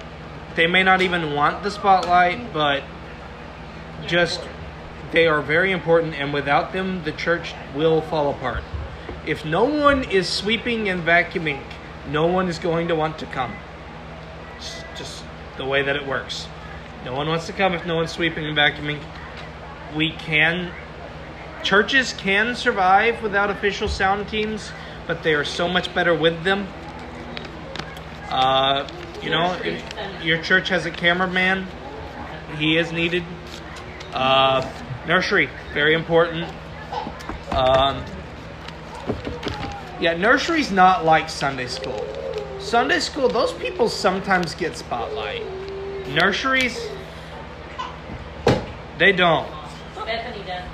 they 0.54 0.66
may 0.66 0.82
not 0.82 1.00
even 1.00 1.34
want 1.34 1.62
the 1.62 1.70
spotlight, 1.70 2.52
but 2.52 2.82
just 4.06 4.42
they 5.12 5.26
are 5.26 5.40
very 5.40 5.72
important, 5.72 6.14
and 6.14 6.34
without 6.34 6.74
them, 6.74 7.04
the 7.04 7.12
church 7.12 7.54
will 7.74 8.02
fall 8.02 8.30
apart. 8.30 8.62
If 9.24 9.44
no 9.44 9.64
one 9.64 10.04
is 10.04 10.28
sweeping 10.28 10.90
and 10.90 11.02
vacuuming, 11.02 11.62
no 12.08 12.26
one 12.26 12.48
is 12.48 12.58
going 12.58 12.88
to 12.88 12.94
want 12.94 13.18
to 13.20 13.26
come. 13.26 13.54
It's 14.58 14.82
just 14.96 15.24
the 15.56 15.64
way 15.64 15.82
that 15.82 15.96
it 15.96 16.06
works. 16.06 16.48
No 17.04 17.14
one 17.14 17.28
wants 17.28 17.46
to 17.46 17.52
come 17.52 17.72
if 17.72 17.86
no 17.86 17.96
one's 17.96 18.10
sweeping 18.10 18.44
and 18.44 18.56
vacuuming. 18.56 19.00
We 19.94 20.10
can 20.12 20.72
churches 21.62 22.12
can 22.12 22.54
survive 22.54 23.22
without 23.22 23.50
official 23.50 23.88
sound 23.88 24.28
teams, 24.28 24.72
but 25.06 25.22
they 25.22 25.34
are 25.34 25.44
so 25.44 25.68
much 25.68 25.94
better 25.94 26.14
with 26.14 26.42
them. 26.44 26.66
Uh, 28.30 28.88
you 29.22 29.30
know, 29.30 29.56
your 30.22 30.42
church 30.42 30.68
has 30.68 30.86
a 30.86 30.90
cameraman, 30.90 31.66
he 32.58 32.76
is 32.76 32.92
needed. 32.92 33.24
Uh, 34.12 34.68
nursery, 35.06 35.48
very 35.72 35.94
important. 35.94 36.50
Um, 37.50 38.04
yeah, 40.00 40.16
nursery's 40.16 40.72
not 40.72 41.04
like 41.04 41.28
Sunday 41.28 41.66
school. 41.66 42.06
Sunday 42.58 43.00
school, 43.00 43.28
those 43.28 43.52
people 43.52 43.88
sometimes 43.88 44.54
get 44.54 44.76
spotlight. 44.76 45.42
Nurseries, 46.08 46.78
they 48.98 49.12
don't. 49.12 49.48
Bethany 50.04 50.44
does 50.44 50.64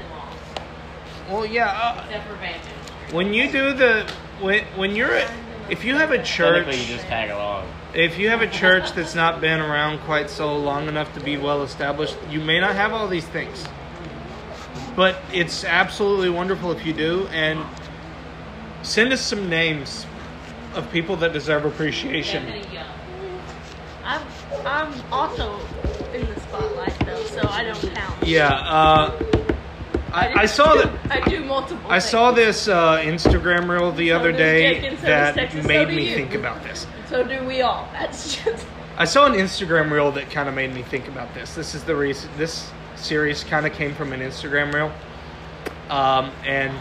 Well, 1.28 1.44
yeah, 1.46 1.68
uh, 1.70 2.04
except 2.06 2.26
for 2.28 2.34
Vantage. 2.36 3.12
when 3.12 3.32
you 3.34 3.50
do 3.50 3.72
the 3.74 4.10
when 4.40 4.64
when 4.76 4.96
you're 4.96 5.14
a, 5.14 5.30
if 5.68 5.84
you 5.84 5.94
have 5.96 6.10
a 6.10 6.22
church 6.22 6.64
Technically, 6.64 6.80
you 6.82 6.96
just 6.96 7.06
tag 7.06 7.30
along. 7.30 7.66
if 7.94 8.18
you 8.18 8.28
have 8.30 8.40
a 8.42 8.46
church 8.48 8.92
that's 8.92 9.14
not 9.14 9.40
been 9.40 9.60
around 9.60 9.98
quite 10.00 10.30
so 10.30 10.56
long 10.56 10.88
enough 10.88 11.12
to 11.14 11.20
be 11.20 11.36
well 11.36 11.62
established 11.62 12.16
you 12.30 12.40
may 12.40 12.58
not 12.60 12.74
have 12.74 12.92
all 12.92 13.06
these 13.08 13.26
things 13.26 13.66
but 14.96 15.16
it's 15.32 15.64
absolutely 15.64 16.30
wonderful 16.30 16.72
if 16.72 16.84
you 16.86 16.92
do 16.92 17.26
and 17.32 17.58
send 18.82 19.12
us 19.12 19.20
some 19.20 19.48
names 19.50 20.06
of 20.74 20.90
people 20.92 21.16
that 21.16 21.32
deserve 21.32 21.64
appreciation 21.64 22.44
Bethany 22.46 22.74
Young. 22.74 22.86
I'm 24.04 24.22
I'm 24.66 25.12
also 25.12 25.58
in 26.14 26.24
the 26.26 26.40
spotlight 26.40 26.98
though, 27.06 27.22
so 27.24 27.40
I 27.50 27.64
don't 27.64 27.94
count. 27.94 28.26
Yeah, 28.26 28.48
uh, 28.48 29.12
I, 30.12 30.42
I 30.42 30.46
saw 30.46 30.74
that. 30.74 30.90
I 31.10 31.28
do 31.28 31.44
multiple. 31.44 31.90
I 31.90 31.98
saw 31.98 32.32
this 32.32 32.68
uh, 32.68 32.98
Instagram 32.98 33.68
reel 33.68 33.92
the 33.92 34.08
So 34.08 34.16
other 34.16 34.32
day 34.32 34.90
so 34.96 35.02
that 35.02 35.34
Texas, 35.34 35.62
so 35.62 35.68
made 35.68 35.88
me 35.88 36.08
you. 36.10 36.14
think 36.14 36.34
about 36.34 36.62
this. 36.62 36.86
So 37.08 37.22
do 37.26 37.44
we 37.44 37.60
all. 37.62 37.88
That's 37.92 38.36
just. 38.42 38.66
I 38.96 39.04
saw 39.04 39.26
an 39.26 39.34
Instagram 39.34 39.90
reel 39.90 40.10
that 40.12 40.30
kind 40.30 40.48
of 40.48 40.54
made 40.54 40.74
me 40.74 40.82
think 40.82 41.08
about 41.08 41.32
this. 41.34 41.54
This 41.54 41.74
is 41.74 41.84
the 41.84 41.94
reason 41.94 42.30
this 42.36 42.70
series 42.96 43.44
kind 43.44 43.64
of 43.66 43.72
came 43.72 43.94
from 43.94 44.12
an 44.12 44.20
Instagram 44.20 44.72
reel, 44.72 44.92
um, 45.88 46.32
and 46.44 46.72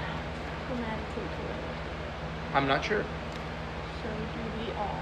I'm 2.53 2.67
not 2.67 2.83
sure. 2.83 3.03
So 3.03 4.09
do 4.09 4.65
we 4.65 4.71
all. 4.73 4.99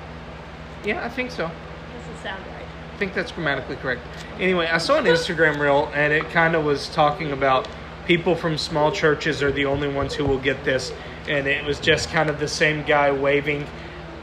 Yeah, 0.83 1.05
I 1.05 1.09
think 1.09 1.31
so. 1.31 1.49
Doesn't 1.97 2.23
sound 2.23 2.43
right. 2.47 2.65
I 2.93 2.97
think 2.97 3.13
that's 3.13 3.31
grammatically 3.31 3.75
correct. 3.77 4.01
Anyway, 4.39 4.67
I 4.67 4.77
saw 4.77 4.97
an 4.97 5.05
Instagram 5.15 5.59
reel 5.59 5.89
and 5.93 6.11
it 6.11 6.29
kind 6.31 6.55
of 6.55 6.65
was 6.65 6.89
talking 6.89 7.31
about 7.31 7.67
people 8.05 8.35
from 8.35 8.57
small 8.57 8.91
churches 8.91 9.41
are 9.41 9.51
the 9.51 9.65
only 9.65 9.87
ones 9.87 10.13
who 10.13 10.25
will 10.25 10.39
get 10.39 10.63
this. 10.63 10.91
And 11.27 11.47
it 11.47 11.65
was 11.65 11.79
just 11.79 12.09
kind 12.09 12.29
of 12.29 12.39
the 12.39 12.47
same 12.47 12.83
guy 12.83 13.11
waving 13.11 13.65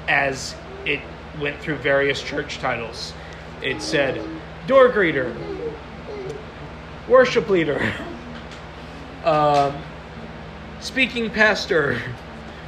as 0.08 0.54
it 0.84 1.00
went 1.40 1.60
through 1.60 1.76
various 1.76 2.22
church 2.22 2.58
titles. 2.58 3.12
It 3.62 3.82
said, 3.82 4.22
door 4.66 4.90
greeter, 4.90 5.34
worship 7.08 7.48
leader, 7.48 7.92
um, 9.24 9.76
speaking 10.80 11.30
pastor, 11.30 12.00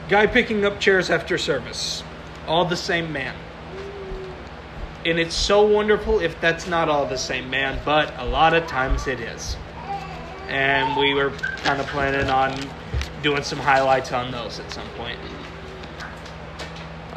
guy 0.09 0.27
picking 0.27 0.65
up 0.65 0.81
chairs 0.81 1.11
after 1.11 1.39
service. 1.39 2.03
All 2.47 2.65
the 2.65 2.77
same 2.77 3.13
man 3.13 3.35
and 5.07 5.19
it's 5.19 5.35
so 5.35 5.67
wonderful 5.67 6.21
if 6.21 6.41
that's 6.41 6.67
not 6.67 6.89
all 6.89 7.07
the 7.07 7.19
same 7.19 7.51
man, 7.51 7.79
but 7.85 8.13
a 8.19 8.25
lot 8.25 8.55
of 8.55 8.67
times 8.67 9.07
it 9.07 9.21
is. 9.21 9.57
And 10.49 10.97
we 10.97 11.15
were 11.15 11.31
kind 11.63 11.81
of 11.81 11.87
planning 11.87 12.29
on 12.31 12.55
doing 13.23 13.43
some 13.43 13.59
highlights 13.59 14.13
on 14.13 14.31
those 14.31 14.61
at 14.61 14.71
some 14.71 14.89
point. 14.91 15.19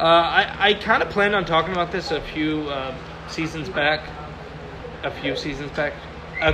Uh, 0.00 0.04
I, 0.04 0.56
I 0.58 0.74
kind 0.74 1.02
of 1.02 1.10
planned 1.10 1.34
on 1.34 1.44
talking 1.44 1.72
about 1.72 1.90
this 1.90 2.10
a 2.12 2.20
few 2.20 2.62
uh, 2.70 2.94
seasons 3.28 3.68
back. 3.68 4.08
A 5.02 5.10
few 5.10 5.36
seasons 5.36 5.70
back. 5.72 5.92
Uh, 6.40 6.52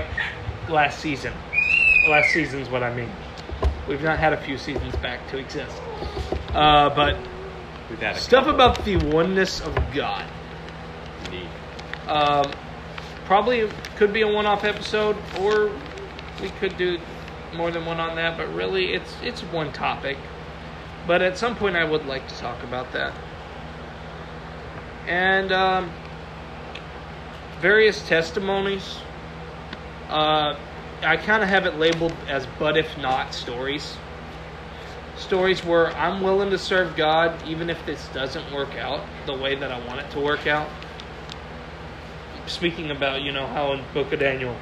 last 0.69 1.01
season. 1.01 1.33
Last 2.09 2.33
season's 2.33 2.69
what 2.69 2.83
I 2.83 2.95
mean. 2.95 3.11
We've 3.87 4.03
not 4.03 4.19
had 4.19 4.33
a 4.33 4.41
few 4.41 4.57
seasons 4.57 4.97
back 4.97 5.29
to 5.29 5.39
exist. 5.39 5.77
Uh, 6.55 6.89
but 6.95 7.17
stuff 8.17 8.45
couple. 8.45 8.55
about 8.55 8.85
the 8.85 8.97
oneness 8.97 9.61
of 9.61 9.75
God. 9.95 10.25
Indeed. 11.27 11.49
Um, 12.09 12.51
probably 13.27 13.69
could 13.97 14.13
be 14.13 14.23
a 14.23 14.29
one-off 14.29 14.65
episode, 14.65 15.17
or 15.39 15.71
we 16.41 16.51
could 16.51 16.77
do 16.77 16.99
more 17.55 17.71
than 17.71 17.87
one 17.87 18.01
on 18.01 18.17
that. 18.17 18.37
But 18.37 18.53
really, 18.55 18.93
it's 18.93 19.15
it's 19.23 19.43
one 19.43 19.73
topic. 19.73 20.17
But 21.07 21.23
at 21.23 21.37
some 21.37 21.57
point, 21.57 21.77
I 21.77 21.85
would 21.85 22.07
like 22.07 22.27
to 22.29 22.35
talk 22.37 22.63
about 22.63 22.93
that. 22.93 23.15
And 25.07 25.53
um, 25.53 25.93
various 27.61 28.07
testimonies. 28.09 28.99
Uh, 30.09 30.57
I 31.03 31.17
kind 31.17 31.43
of 31.43 31.49
have 31.49 31.67
it 31.67 31.77
labeled 31.77 32.15
as 32.29 32.47
"but 32.59 32.77
if 32.77 32.97
not" 32.99 33.35
stories. 33.35 33.97
Stories 35.17 35.65
where 35.65 35.95
I'm 35.97 36.23
willing 36.23 36.51
to 36.51 36.59
serve 36.59 36.97
God 36.97 37.41
even 37.47 37.71
if 37.71 37.85
this 37.87 38.09
doesn't 38.09 38.53
work 38.53 38.75
out 38.77 39.01
the 39.27 39.35
way 39.35 39.55
that 39.55 39.71
I 39.71 39.87
want 39.87 40.01
it 40.01 40.11
to 40.11 40.21
work 40.21 40.47
out 40.47 40.69
speaking 42.47 42.91
about, 42.91 43.23
you 43.23 43.33
know, 43.33 43.47
how 43.47 43.73
in 43.73 43.83
Book 43.93 44.13
of 44.13 44.21
Daniel, 44.21 44.57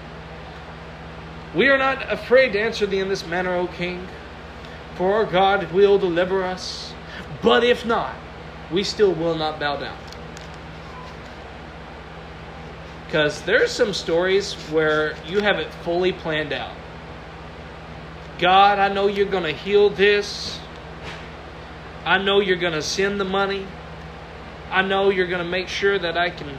we 1.54 1.68
are 1.68 1.78
not 1.78 2.10
afraid 2.10 2.52
to 2.54 2.60
answer 2.60 2.86
thee 2.86 3.00
in 3.00 3.08
this 3.08 3.26
manner, 3.26 3.54
O 3.54 3.66
king, 3.66 4.06
for 4.94 5.14
our 5.14 5.26
God 5.26 5.70
will 5.72 5.98
deliver 5.98 6.42
us. 6.42 6.94
But 7.42 7.64
if 7.64 7.84
not, 7.84 8.14
we 8.70 8.84
still 8.84 9.12
will 9.12 9.34
not 9.34 9.60
bow 9.60 9.76
down. 9.76 9.96
Because 13.06 13.42
there's 13.42 13.70
some 13.70 13.92
stories 13.92 14.54
where 14.70 15.14
you 15.26 15.40
have 15.40 15.58
it 15.58 15.72
fully 15.84 16.12
planned 16.12 16.52
out. 16.52 16.74
God, 18.38 18.78
I 18.78 18.88
know 18.88 19.06
you're 19.06 19.26
going 19.26 19.44
to 19.44 19.52
heal 19.52 19.90
this. 19.90 20.58
I 22.06 22.16
know 22.16 22.40
you're 22.40 22.56
going 22.56 22.72
to 22.72 22.82
send 22.82 23.20
the 23.20 23.24
money. 23.24 23.66
I 24.70 24.80
know 24.80 25.10
you're 25.10 25.26
going 25.26 25.44
to 25.44 25.50
make 25.50 25.68
sure 25.68 25.98
that 25.98 26.16
I 26.16 26.30
can 26.30 26.58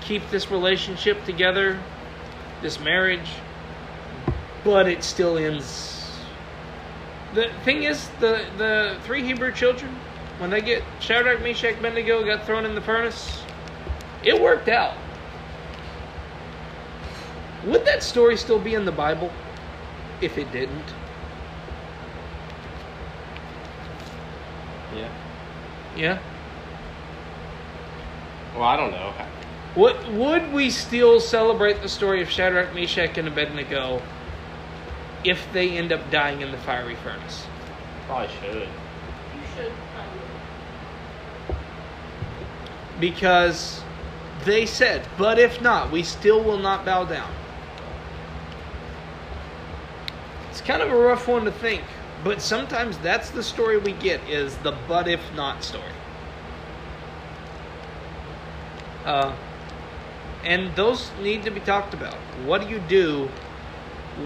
keep 0.00 0.28
this 0.30 0.50
relationship 0.50 1.24
together, 1.24 1.80
this 2.60 2.80
marriage, 2.80 3.28
but 4.64 4.88
it 4.88 5.02
still 5.02 5.38
ends. 5.38 6.18
The 7.34 7.50
thing 7.64 7.84
is, 7.84 8.08
the 8.20 8.44
the 8.58 8.96
three 9.04 9.22
Hebrew 9.22 9.52
children, 9.52 9.94
when 10.38 10.50
they 10.50 10.60
get 10.60 10.82
Shadrach, 11.00 11.42
Meshach, 11.42 11.78
Abednego 11.78 12.24
got 12.24 12.44
thrown 12.44 12.64
in 12.64 12.74
the 12.74 12.80
furnace, 12.80 13.42
it 14.22 14.40
worked 14.40 14.68
out. 14.68 14.94
Would 17.64 17.84
that 17.86 18.02
story 18.02 18.36
still 18.36 18.58
be 18.58 18.74
in 18.74 18.84
the 18.84 18.92
Bible 18.92 19.30
if 20.20 20.36
it 20.36 20.50
didn't? 20.52 20.84
Yeah. 24.94 25.08
Yeah. 25.96 26.18
Well, 28.54 28.64
I 28.64 28.76
don't 28.76 28.90
know. 28.90 29.14
What 29.74 30.12
would 30.12 30.52
we 30.52 30.68
still 30.68 31.18
celebrate 31.18 31.80
the 31.80 31.88
story 31.88 32.20
of 32.20 32.28
Shadrach, 32.28 32.74
Meshach, 32.74 33.16
and 33.16 33.26
Abednego 33.26 34.02
if 35.24 35.46
they 35.52 35.70
end 35.70 35.92
up 35.92 36.10
dying 36.10 36.40
in 36.40 36.50
the 36.50 36.58
fiery 36.58 36.96
furnace? 36.96 37.46
Probably 38.06 38.28
should. 38.40 38.62
You 38.62 39.42
should. 39.56 39.72
Because 42.98 43.82
they 44.44 44.66
said, 44.66 45.02
"But 45.16 45.38
if 45.38 45.60
not, 45.60 45.90
we 45.90 46.02
still 46.02 46.42
will 46.42 46.58
not 46.58 46.84
bow 46.84 47.04
down." 47.04 47.30
It's 50.50 50.60
kind 50.60 50.82
of 50.82 50.92
a 50.92 50.96
rough 50.96 51.26
one 51.28 51.44
to 51.44 51.50
think, 51.50 51.82
but 52.22 52.42
sometimes 52.42 52.98
that's 52.98 53.30
the 53.30 53.42
story 53.42 53.78
we 53.78 53.92
get 53.92 54.20
is 54.28 54.56
the 54.58 54.72
"but 54.86 55.08
if 55.08 55.20
not" 55.34 55.64
story. 55.64 55.84
Uh, 59.04 59.32
and 60.44 60.74
those 60.76 61.10
need 61.20 61.42
to 61.44 61.50
be 61.50 61.60
talked 61.60 61.94
about. 61.94 62.14
What 62.44 62.62
do 62.62 62.68
you 62.68 62.80
do 62.80 63.28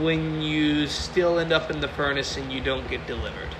when 0.00 0.42
you 0.42 0.86
still 0.86 1.38
end 1.38 1.52
up 1.52 1.70
in 1.70 1.80
the 1.80 1.88
furnace 1.88 2.36
and 2.36 2.52
you 2.52 2.60
don't 2.60 2.88
get 2.88 3.06
delivered? 3.06 3.54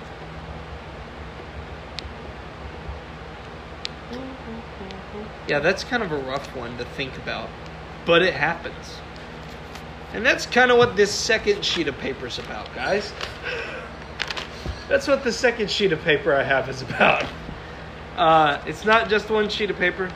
Yeah, 5.47 5.59
that's 5.59 5.83
kind 5.83 6.03
of 6.03 6.11
a 6.11 6.17
rough 6.17 6.53
one 6.55 6.77
to 6.77 6.85
think 6.85 7.17
about, 7.17 7.49
but 8.05 8.21
it 8.21 8.33
happens. 8.33 8.97
And 10.13 10.25
that's 10.25 10.45
kind 10.45 10.71
of 10.71 10.77
what 10.77 10.95
this 10.95 11.11
second 11.11 11.63
sheet 11.63 11.87
of 11.87 11.97
paper 11.99 12.27
is 12.27 12.39
about, 12.39 12.73
guys. 12.75 13.13
That's 14.87 15.07
what 15.07 15.23
the 15.23 15.31
second 15.31 15.69
sheet 15.69 15.91
of 15.91 16.01
paper 16.01 16.33
I 16.33 16.43
have 16.43 16.69
is 16.69 16.81
about. 16.81 17.25
Uh, 18.17 18.61
it's 18.65 18.83
not 18.83 19.09
just 19.09 19.29
one 19.29 19.47
sheet 19.49 19.69
of 19.69 19.77
paper. 19.77 20.09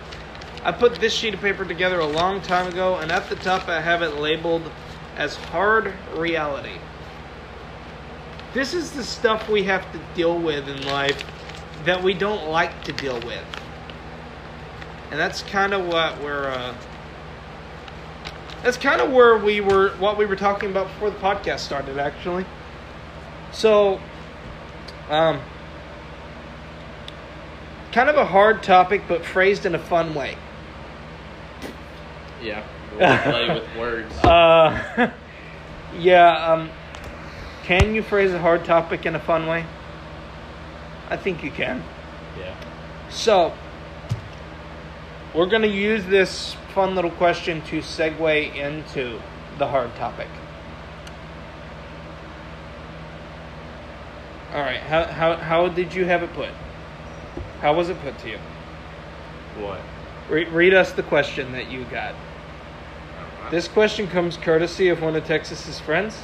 I 0.64 0.72
put 0.72 0.96
this 0.96 1.14
sheet 1.14 1.34
of 1.34 1.42
paper 1.42 1.66
together 1.66 2.00
a 2.00 2.08
long 2.08 2.42
time 2.42 2.68
ago, 2.68 2.98
and 2.98 3.12
at 3.12 3.30
the 3.30 3.36
top 3.36 3.68
I 3.68 3.82
have 3.82 4.02
it 4.02 4.16
labeled 4.16 4.64
as 5.22 5.36
hard 5.36 5.94
reality. 6.16 6.80
This 8.56 8.74
is 8.74 8.90
the 8.90 9.04
stuff 9.04 9.48
we 9.48 9.62
have 9.66 9.90
to 9.92 10.00
deal 10.16 10.40
with 10.40 10.68
in 10.68 10.84
life 10.88 11.24
that 11.86 12.02
we 12.02 12.16
don't 12.16 12.50
like 12.50 12.84
to 12.86 12.92
deal 12.92 13.20
with. 13.20 13.46
And 15.12 15.20
that's 15.20 15.44
kind 15.44 15.76
of 15.76 15.86
what 15.86 16.20
we're 16.24 16.48
uh, 16.50 16.76
that's 18.64 18.78
kind 18.78 19.00
of 19.00 19.12
where 19.12 19.38
we 19.38 19.62
were 19.62 19.92
what 19.98 20.18
we 20.18 20.26
were 20.26 20.36
talking 20.36 20.72
about 20.72 20.88
before 20.88 21.12
the 21.12 21.20
podcast 21.20 21.60
started 21.60 22.00
actually. 22.00 22.46
So 23.52 24.00
um 25.08 25.40
kind 27.92 28.10
of 28.10 28.16
a 28.16 28.26
hard 28.26 28.64
topic 28.64 29.04
but 29.08 29.24
phrased 29.24 29.68
in 29.68 29.76
a 29.76 29.80
fun 29.80 30.16
way. 30.16 30.36
Yeah. 32.42 32.64
Play 32.98 33.54
with 33.54 33.78
words. 33.78 34.14
Uh, 34.24 35.12
yeah. 35.98 36.54
Um, 36.54 36.70
can 37.64 37.94
you 37.96 38.02
phrase 38.04 38.34
a 38.34 38.40
hard 38.40 38.66
topic 38.66 39.06
in 39.06 39.16
a 39.16 39.20
fun 39.20 39.48
way? 39.48 39.66
I 41.10 41.18
think 41.18 41.44
you 41.44 41.52
can. 41.52 41.84
yeah. 42.40 42.56
So, 43.10 43.54
we're 45.36 45.48
going 45.48 45.62
to 45.64 45.68
use 45.68 46.06
this 46.06 46.56
fun 46.74 46.96
little 46.96 47.12
question 47.12 47.62
to 47.64 47.80
segue 47.80 48.56
into 48.56 49.20
the 49.58 49.68
hard 49.68 49.94
topic. 49.96 50.28
All 54.54 54.62
right. 54.62 54.82
How 54.82 55.06
how 55.06 55.36
how 55.36 55.68
did 55.70 55.94
you 55.94 56.06
have 56.06 56.24
it 56.24 56.34
put? 56.34 56.50
How 57.62 57.74
was 57.74 57.90
it 57.90 58.00
put 58.02 58.18
to 58.20 58.30
you? 58.30 58.40
What? 59.60 59.80
Re- 60.30 60.50
read 60.50 60.74
us 60.74 60.92
the 60.92 61.04
question 61.04 61.54
that 61.54 61.72
you 61.72 61.86
got. 61.86 62.16
This 63.52 63.68
question 63.68 64.08
comes 64.08 64.38
courtesy 64.38 64.88
of 64.88 65.02
one 65.02 65.14
of 65.18 65.26
Texas's 65.26 65.78
friends. 65.78 66.18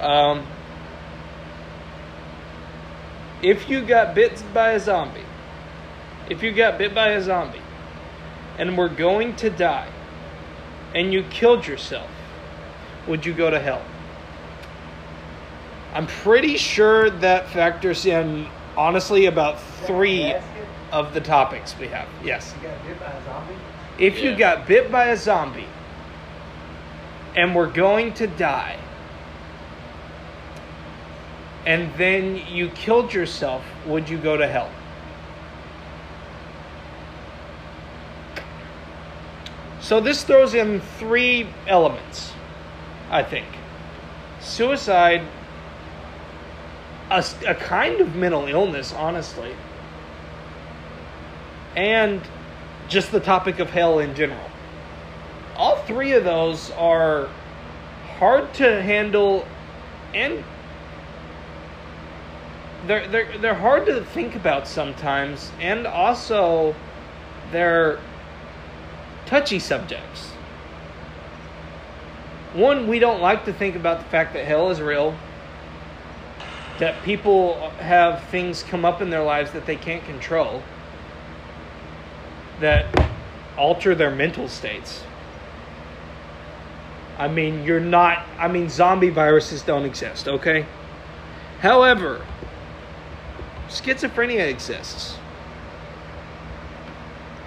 Um, 0.00 0.44
if 3.40 3.70
you 3.70 3.82
got 3.82 4.16
bit 4.16 4.42
by 4.52 4.72
a 4.72 4.80
zombie, 4.80 5.22
if 6.28 6.42
you 6.42 6.50
got 6.50 6.76
bit 6.76 6.92
by 6.92 7.10
a 7.10 7.22
zombie, 7.22 7.62
and 8.58 8.76
were 8.76 8.88
going 8.88 9.36
to 9.36 9.48
die, 9.48 9.88
and 10.92 11.12
you 11.12 11.22
killed 11.30 11.68
yourself, 11.68 12.10
would 13.06 13.24
you 13.24 13.32
go 13.32 13.48
to 13.48 13.60
hell? 13.60 13.84
I'm 15.94 16.08
pretty 16.08 16.56
sure 16.56 17.10
that 17.10 17.48
factors 17.50 18.06
in, 18.06 18.48
honestly, 18.76 19.26
about 19.26 19.60
three 19.86 20.34
of 20.90 21.14
the 21.14 21.20
topics 21.20 21.78
we 21.78 21.86
have. 21.86 22.08
Yes. 22.24 22.54
You 22.60 22.66
got 22.66 22.84
bit 22.84 22.98
by 22.98 23.06
a 23.06 23.24
zombie? 23.24 23.54
If 23.98 24.22
you 24.22 24.36
got 24.36 24.66
bit 24.66 24.90
by 24.90 25.06
a 25.06 25.16
zombie 25.16 25.68
and 27.36 27.54
were 27.54 27.66
going 27.66 28.14
to 28.14 28.26
die, 28.26 28.78
and 31.66 31.92
then 31.94 32.42
you 32.48 32.68
killed 32.70 33.12
yourself, 33.12 33.64
would 33.86 34.08
you 34.08 34.18
go 34.18 34.36
to 34.36 34.46
hell? 34.46 34.70
So 39.80 40.00
this 40.00 40.22
throws 40.22 40.54
in 40.54 40.80
three 40.80 41.48
elements, 41.66 42.32
I 43.10 43.22
think. 43.22 43.46
Suicide, 44.40 45.22
a 47.10 47.54
kind 47.56 48.00
of 48.00 48.14
mental 48.14 48.46
illness, 48.46 48.92
honestly, 48.92 49.54
and 51.74 52.22
just 52.90 53.10
the 53.12 53.20
topic 53.20 53.58
of 53.58 53.70
hell 53.70 54.00
in 54.00 54.14
general. 54.14 54.50
All 55.56 55.76
three 55.84 56.12
of 56.12 56.24
those 56.24 56.70
are 56.72 57.28
hard 58.18 58.52
to 58.54 58.82
handle 58.82 59.46
and 60.12 60.44
they're, 62.86 63.06
they're, 63.08 63.38
they're 63.38 63.54
hard 63.54 63.86
to 63.86 64.04
think 64.04 64.34
about 64.34 64.66
sometimes, 64.66 65.52
and 65.60 65.86
also 65.86 66.74
they're 67.52 68.00
touchy 69.26 69.58
subjects. 69.58 70.30
One, 72.54 72.88
we 72.88 72.98
don't 72.98 73.20
like 73.20 73.44
to 73.44 73.52
think 73.52 73.76
about 73.76 73.98
the 73.98 74.04
fact 74.06 74.32
that 74.32 74.44
hell 74.44 74.70
is 74.70 74.80
real, 74.80 75.14
that 76.78 77.00
people 77.04 77.70
have 77.78 78.24
things 78.24 78.62
come 78.62 78.84
up 78.84 79.02
in 79.02 79.10
their 79.10 79.22
lives 79.22 79.52
that 79.52 79.66
they 79.66 79.76
can't 79.76 80.04
control, 80.04 80.62
that 82.60 82.86
alter 83.56 83.94
their 83.94 84.10
mental 84.10 84.48
states. 84.48 85.02
I 87.18 87.28
mean, 87.28 87.64
you're 87.64 87.80
not, 87.80 88.26
I 88.38 88.48
mean, 88.48 88.70
zombie 88.70 89.10
viruses 89.10 89.62
don't 89.62 89.84
exist, 89.84 90.26
okay? 90.26 90.64
However, 91.60 92.24
schizophrenia 93.68 94.48
exists. 94.48 95.18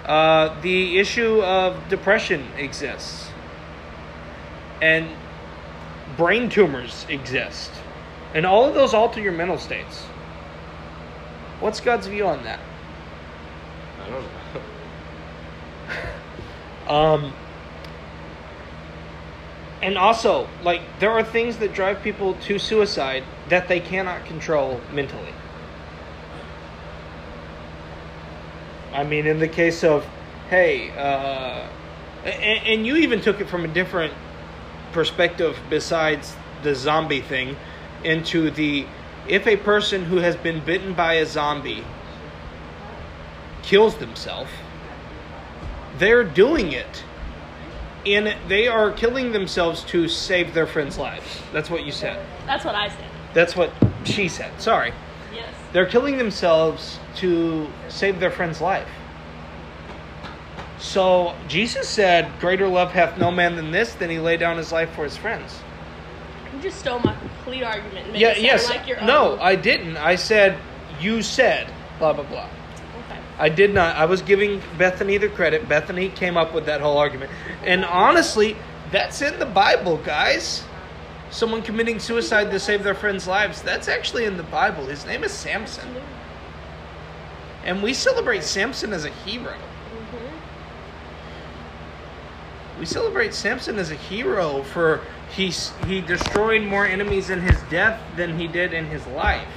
Uh, 0.04 0.60
the 0.60 0.98
issue 0.98 1.42
of 1.42 1.88
depression 1.88 2.46
exists. 2.56 3.28
And 4.80 5.08
brain 6.16 6.48
tumors 6.48 7.06
exist. 7.08 7.72
And 8.34 8.44
all 8.46 8.64
of 8.64 8.74
those 8.74 8.94
alter 8.94 9.20
your 9.20 9.32
mental 9.32 9.58
states. 9.58 10.02
What's 11.58 11.80
God's 11.80 12.06
view 12.06 12.26
on 12.26 12.44
that? 12.44 12.60
I 14.04 14.10
don't 14.10 14.22
know. 14.22 14.60
Um, 16.88 17.32
and 19.82 19.98
also, 19.98 20.48
like, 20.62 20.80
there 20.98 21.10
are 21.10 21.22
things 21.22 21.58
that 21.58 21.74
drive 21.74 22.02
people 22.02 22.34
to 22.42 22.58
suicide 22.58 23.24
that 23.48 23.68
they 23.68 23.80
cannot 23.80 24.24
control 24.24 24.80
mentally. 24.92 25.34
I 28.92 29.04
mean, 29.04 29.26
in 29.26 29.40
the 29.40 29.48
case 29.48 29.84
of, 29.84 30.06
hey, 30.48 30.90
uh, 30.92 31.68
and, 32.24 32.66
and 32.66 32.86
you 32.86 32.96
even 32.96 33.20
took 33.20 33.40
it 33.40 33.48
from 33.48 33.64
a 33.64 33.68
different 33.68 34.14
perspective 34.92 35.58
besides 35.68 36.36
the 36.62 36.74
zombie 36.74 37.20
thing 37.20 37.56
into 38.04 38.50
the 38.50 38.86
if 39.28 39.46
a 39.46 39.56
person 39.56 40.04
who 40.04 40.16
has 40.18 40.36
been 40.36 40.64
bitten 40.64 40.94
by 40.94 41.14
a 41.14 41.26
zombie 41.26 41.84
kills 43.62 43.96
themselves 43.96 44.50
they're 45.98 46.24
doing 46.24 46.72
it 46.72 47.04
and 48.06 48.36
they 48.48 48.68
are 48.68 48.92
killing 48.92 49.32
themselves 49.32 49.82
to 49.84 50.08
save 50.08 50.54
their 50.54 50.66
friends' 50.66 50.98
lives. 50.98 51.40
That's 51.52 51.70
what 51.70 51.84
you 51.84 51.92
said. 51.92 52.24
That's 52.46 52.64
what 52.64 52.74
I 52.74 52.88
said. 52.88 53.10
That's 53.32 53.56
what 53.56 53.72
she 54.04 54.28
said. 54.28 54.60
Sorry. 54.60 54.92
Yes. 55.34 55.48
They're 55.72 55.86
killing 55.86 56.18
themselves 56.18 56.98
to 57.16 57.68
save 57.88 58.20
their 58.20 58.30
friend's 58.30 58.60
life. 58.60 58.88
So 60.78 61.34
Jesus 61.48 61.88
said, 61.88 62.30
Greater 62.40 62.68
love 62.68 62.92
hath 62.92 63.18
no 63.18 63.30
man 63.30 63.56
than 63.56 63.70
this, 63.70 63.94
than 63.94 64.10
he 64.10 64.18
lay 64.18 64.36
down 64.36 64.58
his 64.58 64.70
life 64.70 64.90
for 64.90 65.04
his 65.04 65.16
friends. 65.16 65.58
You 66.54 66.60
just 66.60 66.78
stole 66.78 67.00
my 67.00 67.16
complete 67.16 67.62
argument. 67.62 68.04
and 68.04 68.12
made 68.12 68.20
Yeah, 68.20 68.36
yes. 68.36 68.68
Like 68.68 68.86
no, 69.02 69.32
own. 69.32 69.38
I 69.40 69.56
didn't. 69.56 69.96
I 69.96 70.16
said, 70.16 70.58
You 71.00 71.22
said, 71.22 71.68
blah, 71.98 72.12
blah, 72.12 72.24
blah. 72.24 72.48
I 73.38 73.48
did 73.48 73.74
not. 73.74 73.96
I 73.96 74.04
was 74.04 74.22
giving 74.22 74.62
Bethany 74.78 75.18
the 75.18 75.28
credit. 75.28 75.68
Bethany 75.68 76.08
came 76.08 76.36
up 76.36 76.54
with 76.54 76.66
that 76.66 76.80
whole 76.80 76.98
argument. 76.98 77.30
And 77.64 77.84
honestly, 77.84 78.56
that's 78.92 79.22
in 79.22 79.38
the 79.38 79.46
Bible, 79.46 79.96
guys. 79.98 80.62
Someone 81.30 81.62
committing 81.62 81.98
suicide 81.98 82.50
to 82.52 82.60
save 82.60 82.84
their 82.84 82.94
friends' 82.94 83.26
lives. 83.26 83.60
That's 83.60 83.88
actually 83.88 84.24
in 84.24 84.36
the 84.36 84.44
Bible. 84.44 84.86
His 84.86 85.04
name 85.04 85.24
is 85.24 85.32
Samson. 85.32 85.88
And 87.64 87.82
we 87.82 87.92
celebrate 87.92 88.44
Samson 88.44 88.92
as 88.92 89.04
a 89.04 89.10
hero. 89.10 89.54
Mhm. 89.54 90.30
We 92.78 92.86
celebrate 92.86 93.34
Samson 93.34 93.78
as 93.78 93.90
a 93.90 93.96
hero 93.96 94.62
for 94.62 95.00
he 95.34 95.52
he 95.86 96.00
destroyed 96.00 96.62
more 96.62 96.86
enemies 96.86 97.30
in 97.30 97.40
his 97.40 97.56
death 97.70 98.00
than 98.16 98.38
he 98.38 98.46
did 98.46 98.72
in 98.72 98.86
his 98.86 99.04
life. 99.08 99.48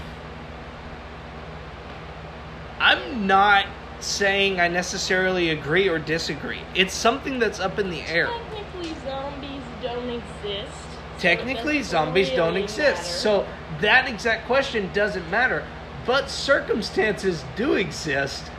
I'm 2.87 3.27
not 3.27 3.65
saying 3.99 4.61
I 4.61 4.69
necessarily 4.69 5.49
agree 5.49 5.89
or 5.89 5.99
disagree. 5.99 6.61
It's 6.73 6.93
something 6.93 7.37
that's 7.37 7.59
up 7.59 7.79
in 7.79 7.89
the 7.89 7.99
air. 8.03 8.27
Technically, 8.27 8.95
zombies 9.03 9.61
don't 9.81 10.09
exist. 10.09 10.87
Technically, 11.19 11.77
doesn't 11.79 11.91
zombies 11.91 12.29
don't 12.29 12.53
really 12.53 12.63
exist. 12.63 13.01
matter. 13.01 13.03
So 13.03 13.47
that 13.81 14.07
exact 14.07 14.45
question 14.45 14.89
doesn't 14.93 15.29
matter. 15.29 15.65
But 16.05 16.29
circumstances 16.29 17.43
do 17.57 17.73
exist. 17.73 18.49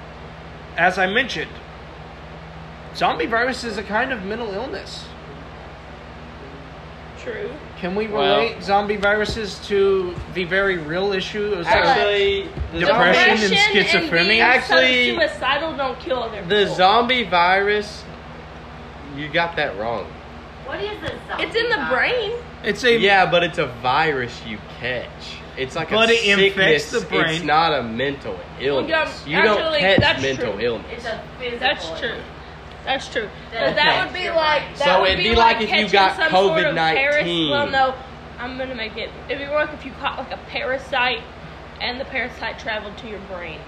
As 0.77 0.99
I 0.99 1.07
mentioned, 1.07 1.51
zombie 2.95 3.25
virus 3.25 3.65
is 3.65 3.79
a 3.79 3.83
kind 3.83 4.13
of 4.13 4.25
mental 4.25 4.53
illness. 4.53 5.07
True. 7.19 7.51
Can 7.81 7.95
we 7.95 8.09
Well- 8.09 8.39
relate 8.41 8.63
zombie 8.63 8.97
viruses 8.97 9.61
to 9.69 10.15
the 10.35 10.45
very 10.45 10.79
real 10.79 11.13
issue 11.13 11.55
of 11.55 11.67
Actually, 11.67 12.49
the 12.73 12.81
Depression 12.81 13.53
and 13.55 13.77
schizophrenia? 13.77 14.27
being 14.29 14.41
Actually, 14.41 15.15
suicidal 15.15 15.75
don't 15.75 15.99
kill 16.01 16.25
other 16.25 16.43
the 16.43 16.67
zombie 16.75 17.23
virus, 17.23 18.03
you 19.17 19.29
got 19.29 19.55
that 19.57 19.79
wrong. 19.79 20.07
What 20.67 20.81
is 20.83 20.91
a 21.05 21.13
zombie 21.29 21.45
It's 21.45 21.55
in 21.57 21.69
the 21.71 21.77
virus? 21.77 21.93
brain. 21.93 22.33
It's 22.65 22.85
a 22.85 22.99
Yeah, 22.99 23.27
but 23.27 23.45
it's 23.45 23.59
a 23.59 23.67
virus 23.67 24.43
you 24.45 24.59
catch. 24.81 25.39
It's 25.57 25.75
like 25.77 25.91
But 25.91 26.11
a 26.11 26.15
it 26.15 26.39
infects 26.39 26.91
the 26.91 27.01
brain. 27.01 27.37
It's 27.37 27.45
not 27.45 27.73
a 27.73 27.83
mental 27.83 28.39
illness. 28.61 28.91
yeah, 29.27 29.37
you 29.39 29.43
don't 29.43 29.59
actually, 29.61 29.81
catch 29.81 30.01
that's 30.01 30.23
mental 30.23 30.53
true. 30.55 30.61
illness. 30.67 30.87
It's 30.93 31.07
a 31.07 31.21
physical. 31.39 31.59
That's 31.61 32.01
true. 32.01 32.15
That's 32.89 33.07
true. 33.09 33.29
But 33.53 33.75
that 33.77 34.05
would 34.07 34.15
be 34.15 34.31
like 34.31 34.63
that 34.79 34.85
So 34.87 35.01
would 35.03 35.11
it'd 35.11 35.23
be 35.23 35.31
be 35.31 35.37
like 35.37 35.57
if 35.57 35.63
you 35.63 35.69
catching 35.69 35.91
got 35.93 36.17
some 36.17 36.31
sort 36.31 36.59
of 36.65 36.75
COVID-19. 36.75 36.95
paras- 36.95 37.51
Well, 37.51 37.67
no, 37.67 37.95
I'm 38.41 38.57
gonna 38.57 38.75
make 38.75 38.97
it. 38.97 39.11
It'd 39.29 39.47
be 39.47 39.53
like 39.55 39.75
if 39.75 39.85
you 39.85 39.93
caught 40.01 40.17
like 40.17 40.33
a 40.33 40.39
parasite, 40.49 41.21
and 41.83 42.01
the 42.01 42.07
parasite 42.07 42.59
traveled 42.59 42.97
to 42.99 43.09
your 43.09 43.19
brain. 43.31 43.61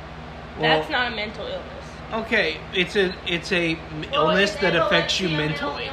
That's 0.59 0.89
Well- 0.89 1.01
not 1.03 1.13
a 1.13 1.17
mental 1.17 1.45
illness. 1.47 2.25
okay. 2.27 2.57
It's 2.73 2.97
a 2.97 3.13
it's 3.27 3.53
a 3.53 3.73
m- 3.73 4.07
Well, 4.11 4.31
illness 4.31 4.55
that 4.57 4.75
affects 4.75 5.21
you 5.21 5.29
mentally. 5.29 5.91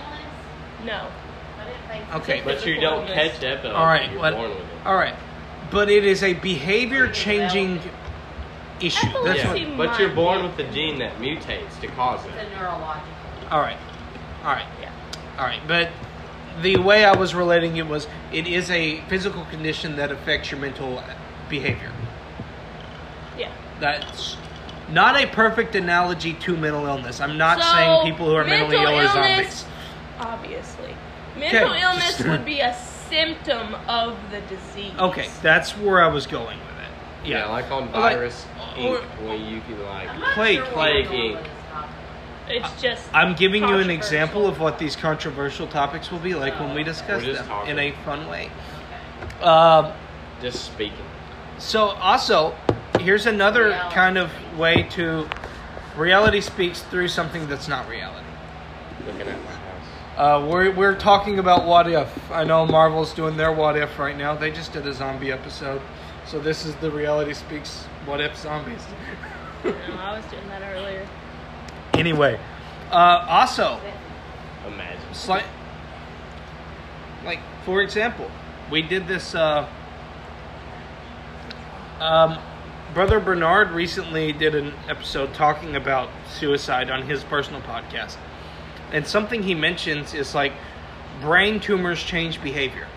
No. 0.85 0.93
I 1.59 1.65
didn't 1.65 1.79
think 1.89 2.03
so. 2.11 2.17
Okay, 2.19 2.41
But 2.45 2.65
you 2.65 2.79
don't 2.79 3.09
illness. 3.09 3.13
catch 3.13 3.43
epilepsy. 3.43 3.69
All 3.71 3.85
right, 3.87 4.09
You're 4.09 4.21
what- 4.21 4.35
born 4.35 4.49
with 4.51 4.59
it. 4.59 4.65
All 4.85 4.95
right, 4.95 5.15
but 5.69 5.89
it 5.89 6.05
is 6.05 6.23
a 6.23 6.31
behavior 6.33 7.09
changing 7.09 7.81
issue. 8.79 9.07
That's 9.25 9.39
Epilepsy 9.41 9.65
what. 9.71 9.89
But 9.89 9.99
you're 9.99 10.09
born 10.09 10.43
with 10.43 10.55
the 10.55 10.63
gene 10.65 10.99
that 10.99 11.17
mutates 11.19 11.79
to 11.81 11.87
cause 11.87 12.19
It's 12.25 12.35
it. 12.37 12.47
a 12.53 12.59
neurological. 12.59 13.07
All 13.51 13.59
right, 13.61 13.77
all 14.43 14.51
right, 14.53 14.65
Yeah. 14.81 14.89
all 15.39 15.45
right. 15.45 15.61
But 15.67 15.89
the 16.61 16.77
way 16.77 17.05
I 17.05 17.15
was 17.15 17.33
relating 17.33 17.77
it 17.77 17.87
was, 17.87 18.07
it 18.31 18.47
is 18.47 18.69
a 18.71 18.99
physical 19.01 19.45
condition 19.45 19.95
that 19.97 20.11
affects 20.11 20.51
your 20.51 20.59
mental 20.59 21.01
behavior. 21.49 21.91
Yeah. 23.37 23.51
That's 23.79 24.35
not 24.91 25.15
a 25.21 25.27
perfect 25.27 25.75
analogy 25.75 26.33
to 26.33 26.57
mental 26.57 26.85
illness. 26.85 27.21
I'm 27.21 27.37
not 27.37 27.61
So, 27.61 27.71
saying 27.71 28.11
people 28.11 28.25
who 28.25 28.35
are 28.35 28.43
mentally 28.43 28.77
ill 28.77 28.87
are 28.99 29.07
zombies. 29.07 29.65
Obviously. 30.19 30.95
Mental 31.37 31.69
Okay. 31.71 31.81
illness 31.81 32.19
would 32.23 32.43
be 32.45 32.59
a 32.61 32.75
symptom 33.09 33.75
of 33.87 34.17
the 34.31 34.41
disease. 34.53 34.91
Okay, 34.99 35.29
that's 35.41 35.77
where 35.77 36.03
I 36.03 36.07
was 36.07 36.25
going 36.25 36.57
with 36.57 36.67
it. 36.79 37.29
Yeah, 37.29 37.45
Yeah, 37.45 37.51
like 37.51 37.71
on 37.71 37.91
Like- 37.91 38.15
virus 38.15 38.45
or- 38.77 38.97
ink, 38.97 39.03
when 39.21 39.45
you 39.45 39.61
can 39.61 39.85
like. 39.85 40.09
I'm 40.09 40.21
Plague- 40.33 40.57
sure 40.57 40.65
plague 40.67 41.11
ink. 41.11 41.39
With 42.47 42.61
this 42.61 42.61
topic. 42.63 42.73
It's 42.73 42.81
just. 42.81 43.09
I'm 43.13 43.35
giving 43.35 43.63
you 43.67 43.75
an 43.77 43.89
example 43.89 44.47
of 44.47 44.59
what 44.59 44.79
these 44.79 44.95
controversial 44.95 45.67
topics 45.67 46.11
will 46.11 46.19
be 46.19 46.33
like 46.35 46.59
when 46.59 46.73
we 46.73 46.83
discuss 46.83 47.21
We're 47.23 47.33
just 47.33 47.39
them 47.41 47.47
talking. 47.49 47.71
in 47.71 47.79
a 47.79 47.91
fun 48.03 48.27
way. 48.27 48.49
Um, 49.41 49.91
Just 50.41 50.65
speaking. 50.65 51.05
So 51.57 51.85
also, 51.89 52.55
here's 52.99 53.25
another 53.25 53.65
Reality. 53.65 53.95
kind 53.95 54.17
of 54.17 54.31
way 54.57 54.83
to 54.91 55.27
reality 55.95 56.41
speaks 56.41 56.81
through 56.83 57.07
something 57.07 57.47
that's 57.47 57.67
not 57.67 57.87
reality. 57.89 58.25
Looking 59.05 59.21
at 59.21 59.43
my 59.43 59.51
house. 59.51 59.63
Uh, 60.15 60.47
we're 60.47 60.71
we're 60.71 60.95
talking 60.95 61.39
about 61.39 61.65
what 61.65 61.87
if. 61.89 62.31
I 62.31 62.43
know 62.43 62.65
Marvel's 62.65 63.13
doing 63.13 63.37
their 63.37 63.51
what 63.51 63.75
if 63.77 63.97
right 63.97 64.15
now. 64.17 64.35
They 64.35 64.51
just 64.51 64.73
did 64.73 64.85
a 64.85 64.93
zombie 64.93 65.31
episode, 65.31 65.81
so 66.25 66.39
this 66.39 66.65
is 66.65 66.75
the 66.75 66.91
reality 66.91 67.33
speaks 67.33 67.83
what 68.05 68.21
if 68.21 68.35
zombies. 68.37 68.83
No, 69.63 69.73
I 69.99 70.15
was 70.17 70.25
doing 70.31 70.47
that 70.49 70.61
earlier. 70.75 71.07
Anyway, 71.99 72.39
uh, 72.91 73.25
also, 73.27 73.79
Imagine. 74.65 75.13
slight, 75.13 75.45
like 77.25 77.39
for 77.65 77.81
example, 77.81 78.29
we 78.71 78.81
did 78.81 79.07
this. 79.07 79.35
Uh, 79.35 79.67
um, 81.99 82.37
Brother 82.93 83.19
Bernard 83.19 83.71
recently 83.71 84.31
did 84.31 84.55
an 84.55 84.73
episode 84.87 85.33
talking 85.33 85.75
about 85.75 86.09
suicide 86.31 86.89
on 86.89 87.03
his 87.03 87.23
personal 87.23 87.61
podcast, 87.61 88.17
and 88.91 89.05
something 89.05 89.43
he 89.43 89.53
mentions 89.53 90.13
is 90.13 90.33
like 90.33 90.53
brain 91.21 91.59
tumors 91.59 92.01
change 92.01 92.41
behavior. 92.41 92.87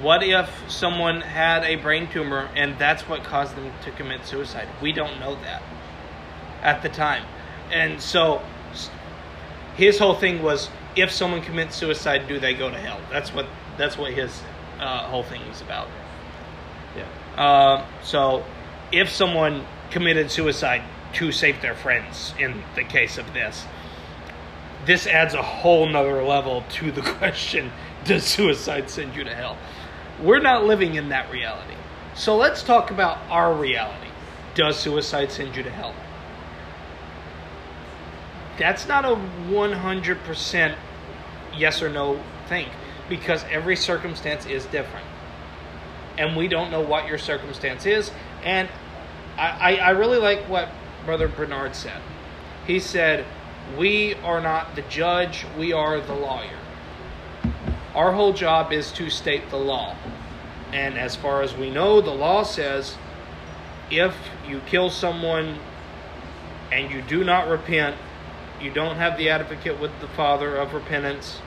What 0.00 0.22
if 0.24 0.50
someone 0.68 1.20
had 1.20 1.62
a 1.62 1.76
brain 1.76 2.08
tumor 2.08 2.48
and 2.56 2.76
that's 2.76 3.08
what 3.08 3.22
caused 3.22 3.54
them 3.54 3.70
to 3.84 3.90
commit 3.92 4.26
suicide? 4.26 4.66
We 4.80 4.90
don't 4.90 5.20
know 5.20 5.36
that 5.42 5.62
at 6.62 6.82
the 6.82 6.88
time. 6.88 7.24
And 7.70 8.00
so 8.00 8.42
his 9.76 9.98
whole 9.98 10.14
thing 10.14 10.42
was 10.42 10.70
if 10.96 11.10
someone 11.10 11.42
commits 11.42 11.76
suicide, 11.76 12.28
do 12.28 12.38
they 12.38 12.54
go 12.54 12.70
to 12.70 12.78
hell? 12.78 13.00
That's 13.10 13.32
what 13.32 13.46
that's 13.76 13.96
what 13.96 14.12
his 14.12 14.42
uh, 14.78 15.04
whole 15.04 15.22
thing 15.22 15.46
was 15.48 15.60
about. 15.60 15.88
Yeah. 16.96 17.42
Uh, 17.42 17.86
so, 18.02 18.44
if 18.90 19.08
someone 19.08 19.64
committed 19.90 20.30
suicide 20.30 20.82
to 21.14 21.32
save 21.32 21.60
their 21.62 21.74
friends, 21.74 22.34
in 22.38 22.62
the 22.74 22.84
case 22.84 23.18
of 23.18 23.32
this, 23.32 23.64
this 24.84 25.06
adds 25.06 25.34
a 25.34 25.42
whole 25.42 25.88
nother 25.88 26.22
level 26.22 26.64
to 26.70 26.90
the 26.90 27.02
question 27.18 27.72
Does 28.04 28.24
suicide 28.24 28.90
send 28.90 29.16
you 29.16 29.24
to 29.24 29.34
hell? 29.34 29.56
We're 30.20 30.40
not 30.40 30.64
living 30.64 30.94
in 30.94 31.08
that 31.08 31.30
reality. 31.30 31.74
So, 32.14 32.36
let's 32.36 32.62
talk 32.62 32.90
about 32.90 33.18
our 33.30 33.54
reality. 33.54 34.08
Does 34.54 34.78
suicide 34.78 35.32
send 35.32 35.56
you 35.56 35.62
to 35.62 35.70
hell? 35.70 35.94
That's 38.58 38.86
not 38.86 39.04
a 39.04 39.16
100% 39.50 40.76
yes 41.56 41.82
or 41.82 41.88
no 41.88 42.22
thing 42.48 42.68
because 43.08 43.44
every 43.50 43.76
circumstance 43.76 44.46
is 44.46 44.64
different 44.66 45.06
and 46.18 46.36
we 46.36 46.48
don't 46.48 46.70
know 46.70 46.80
what 46.80 47.06
your 47.06 47.18
circumstance 47.18 47.86
is. 47.86 48.10
And 48.44 48.68
I, 49.36 49.76
I, 49.76 49.76
I 49.76 49.90
really 49.90 50.18
like 50.18 50.48
what 50.48 50.68
Brother 51.04 51.28
Bernard 51.28 51.74
said. 51.74 52.00
He 52.66 52.78
said, 52.78 53.24
We 53.78 54.14
are 54.16 54.40
not 54.40 54.76
the 54.76 54.82
judge, 54.82 55.46
we 55.58 55.72
are 55.72 56.00
the 56.00 56.14
lawyer. 56.14 56.58
Our 57.94 58.12
whole 58.12 58.32
job 58.32 58.72
is 58.72 58.92
to 58.92 59.10
state 59.10 59.50
the 59.50 59.58
law. 59.58 59.96
And 60.72 60.98
as 60.98 61.16
far 61.16 61.42
as 61.42 61.54
we 61.54 61.70
know, 61.70 62.00
the 62.00 62.10
law 62.10 62.42
says 62.42 62.96
if 63.90 64.16
you 64.48 64.60
kill 64.60 64.88
someone 64.88 65.58
and 66.70 66.90
you 66.90 67.02
do 67.02 67.22
not 67.24 67.48
repent, 67.48 67.96
you 68.62 68.70
don't 68.70 68.96
have 68.96 69.16
the 69.16 69.28
advocate 69.28 69.80
with 69.80 69.90
the 70.00 70.08
Father 70.08 70.56
of 70.56 70.74
repentance, 70.74 71.40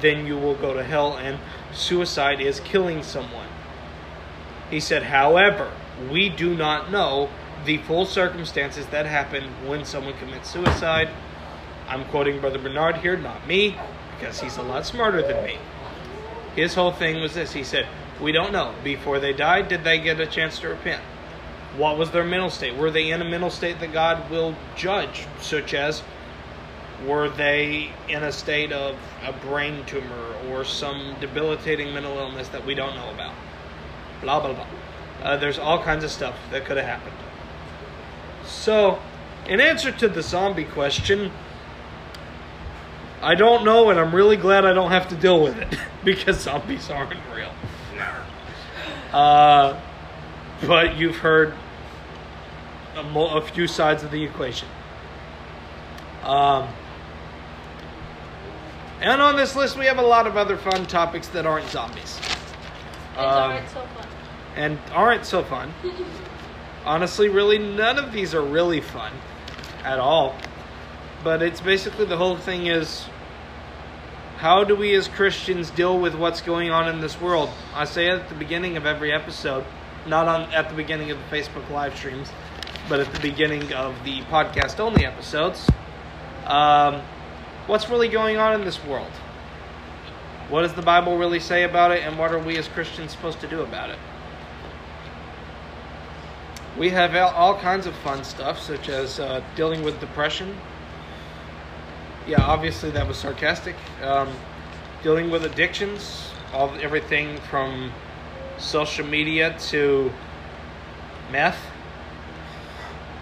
then 0.00 0.26
you 0.26 0.36
will 0.36 0.54
go 0.54 0.74
to 0.74 0.82
hell, 0.82 1.16
and 1.16 1.38
suicide 1.72 2.40
is 2.40 2.60
killing 2.60 3.02
someone. 3.02 3.48
He 4.70 4.80
said, 4.80 5.04
however, 5.04 5.72
we 6.10 6.28
do 6.28 6.54
not 6.54 6.90
know 6.90 7.30
the 7.64 7.78
full 7.78 8.04
circumstances 8.06 8.86
that 8.86 9.06
happen 9.06 9.44
when 9.66 9.84
someone 9.84 10.14
commits 10.14 10.50
suicide. 10.50 11.08
I'm 11.88 12.04
quoting 12.06 12.40
Brother 12.40 12.58
Bernard 12.58 12.96
here, 12.96 13.16
not 13.16 13.46
me, 13.46 13.76
because 14.18 14.40
he's 14.40 14.56
a 14.56 14.62
lot 14.62 14.86
smarter 14.86 15.22
than 15.22 15.44
me. 15.44 15.58
His 16.56 16.74
whole 16.74 16.92
thing 16.92 17.20
was 17.20 17.34
this 17.34 17.52
he 17.52 17.64
said, 17.64 17.86
We 18.20 18.32
don't 18.32 18.52
know. 18.52 18.74
Before 18.82 19.18
they 19.18 19.32
died, 19.32 19.68
did 19.68 19.84
they 19.84 19.98
get 19.98 20.20
a 20.20 20.26
chance 20.26 20.58
to 20.60 20.68
repent? 20.68 21.02
What 21.76 21.98
was 21.98 22.10
their 22.10 22.24
mental 22.24 22.50
state? 22.50 22.76
Were 22.76 22.90
they 22.90 23.10
in 23.10 23.20
a 23.20 23.24
mental 23.24 23.50
state 23.50 23.80
that 23.80 23.92
God 23.92 24.30
will 24.30 24.54
judge, 24.76 25.26
such 25.40 25.74
as 25.74 26.02
were 27.06 27.28
they 27.28 27.90
in 28.08 28.22
a 28.22 28.32
state 28.32 28.72
of 28.72 28.96
a 29.22 29.32
brain 29.32 29.84
tumor 29.86 30.34
or 30.48 30.64
some 30.64 31.16
debilitating 31.20 31.92
mental 31.92 32.16
illness 32.16 32.48
that 32.48 32.64
we 32.64 32.74
don't 32.74 32.94
know 32.94 33.10
about? 33.10 33.34
Blah, 34.20 34.40
blah, 34.40 34.52
blah. 34.54 34.66
Uh, 35.22 35.36
there's 35.36 35.58
all 35.58 35.82
kinds 35.82 36.04
of 36.04 36.10
stuff 36.10 36.36
that 36.50 36.64
could 36.64 36.76
have 36.76 36.86
happened. 36.86 37.16
So, 38.46 39.00
in 39.46 39.60
answer 39.60 39.90
to 39.90 40.08
the 40.08 40.22
zombie 40.22 40.64
question, 40.64 41.32
I 43.20 43.34
don't 43.34 43.64
know, 43.64 43.90
and 43.90 43.98
I'm 43.98 44.14
really 44.14 44.36
glad 44.36 44.64
I 44.64 44.74
don't 44.74 44.90
have 44.90 45.08
to 45.08 45.16
deal 45.16 45.42
with 45.42 45.56
it 45.56 45.78
because 46.04 46.40
zombies 46.40 46.90
aren't 46.90 47.14
real. 47.34 47.52
Uh, 49.12 49.80
but 50.66 50.96
you've 50.96 51.16
heard 51.16 51.54
a, 52.96 53.02
mo- 53.02 53.36
a 53.36 53.42
few 53.42 53.66
sides 53.66 54.02
of 54.02 54.10
the 54.10 54.22
equation. 54.22 54.68
Um, 56.22 56.68
and 59.00 59.20
on 59.20 59.36
this 59.36 59.54
list, 59.54 59.76
we 59.76 59.86
have 59.86 59.98
a 59.98 60.02
lot 60.02 60.26
of 60.26 60.36
other 60.36 60.56
fun 60.56 60.86
topics 60.86 61.28
that 61.28 61.46
aren't 61.46 61.68
zombies. 61.68 62.18
Um, 63.16 63.24
alright 63.24 63.68
so 63.68 63.80
fun. 63.80 64.08
and 64.56 64.78
aren't 64.92 65.26
so 65.26 65.42
fun. 65.44 65.72
Honestly, 66.84 67.28
really, 67.28 67.58
none 67.58 67.98
of 67.98 68.12
these 68.12 68.34
are 68.34 68.42
really 68.42 68.80
fun 68.80 69.12
at 69.84 69.98
all. 69.98 70.34
But 71.22 71.42
it's 71.42 71.60
basically 71.60 72.04
the 72.06 72.16
whole 72.16 72.36
thing 72.36 72.66
is 72.66 73.06
how 74.38 74.64
do 74.64 74.74
we 74.74 74.94
as 74.94 75.08
Christians 75.08 75.70
deal 75.70 75.98
with 75.98 76.14
what's 76.14 76.40
going 76.40 76.70
on 76.70 76.88
in 76.88 77.00
this 77.00 77.20
world? 77.20 77.48
I 77.74 77.84
say 77.84 78.08
it 78.08 78.20
at 78.20 78.28
the 78.28 78.34
beginning 78.34 78.76
of 78.76 78.84
every 78.84 79.12
episode, 79.12 79.64
not 80.06 80.28
on 80.28 80.52
at 80.52 80.68
the 80.68 80.74
beginning 80.74 81.10
of 81.10 81.18
the 81.18 81.36
Facebook 81.36 81.68
live 81.70 81.96
streams, 81.96 82.30
but 82.88 83.00
at 83.00 83.12
the 83.12 83.20
beginning 83.20 83.72
of 83.72 83.94
the 84.04 84.20
podcast 84.22 84.80
only 84.80 85.04
episodes. 85.04 85.68
Um, 86.46 87.02
what's 87.66 87.88
really 87.88 88.08
going 88.08 88.36
on 88.36 88.54
in 88.54 88.64
this 88.64 88.82
world? 88.84 89.10
What 90.50 90.62
does 90.62 90.74
the 90.74 90.82
Bible 90.82 91.16
really 91.16 91.40
say 91.40 91.62
about 91.64 91.90
it, 91.90 92.02
and 92.02 92.18
what 92.18 92.32
are 92.32 92.38
we 92.38 92.58
as 92.58 92.68
Christians 92.68 93.12
supposed 93.12 93.40
to 93.40 93.48
do 93.48 93.62
about 93.62 93.90
it? 93.90 93.98
We 96.76 96.90
have 96.90 97.14
all- 97.14 97.58
kinds 97.58 97.86
of 97.86 97.94
fun 97.96 98.24
stuff, 98.24 98.58
such 98.60 98.88
as 98.88 99.20
uh, 99.20 99.42
dealing 99.54 99.82
with 99.82 100.00
depression. 100.00 100.56
Yeah, 102.26 102.42
obviously 102.42 102.90
that 102.90 103.06
was 103.06 103.16
sarcastic. 103.16 103.76
Um, 104.02 104.28
dealing 105.02 105.30
with 105.30 105.44
addictions, 105.44 106.30
all 106.52 106.70
everything 106.82 107.38
from 107.50 107.92
social 108.58 109.06
media 109.06 109.56
to 109.68 110.12
meth, 111.30 111.58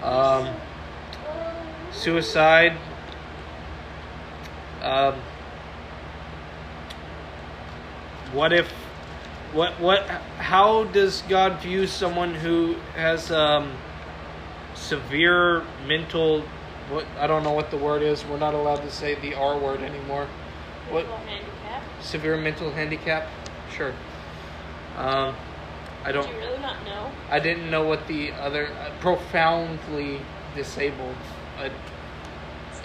um, 0.03 0.55
suicide. 1.93 2.77
Um, 4.83 5.15
what 8.33 8.53
if 8.53 8.69
what 9.53 9.79
what 9.79 10.03
how 10.39 10.85
does 10.85 11.23
god 11.23 11.61
view 11.61 11.87
someone 11.87 12.35
who 12.35 12.75
has 12.95 13.31
um 13.31 13.71
severe 14.75 15.63
mental 15.87 16.41
what 16.89 17.05
i 17.19 17.27
don't 17.27 17.43
know 17.43 17.53
what 17.53 17.71
the 17.71 17.77
word 17.77 18.03
is 18.03 18.25
we're 18.25 18.39
not 18.39 18.55
allowed 18.55 18.81
to 18.83 18.91
say 18.91 19.15
the 19.17 19.35
r 19.35 19.59
word 19.59 19.83
anymore 19.83 20.27
what 20.91 21.05
handicap. 21.05 21.83
severe 22.01 22.37
mental 22.39 22.71
handicap 22.71 23.29
sure 23.71 23.93
um 24.97 25.35
i 26.05 26.13
don't 26.13 26.27
Did 26.27 26.35
you 26.35 26.39
really 26.41 26.59
not 26.61 26.85
know? 26.85 27.11
i 27.31 27.39
didn't 27.39 27.71
know 27.71 27.85
what 27.85 28.07
the 28.09 28.33
other 28.33 28.67
uh, 28.67 28.91
profoundly 29.01 30.21
disabled 30.55 31.17
uh, 31.59 31.69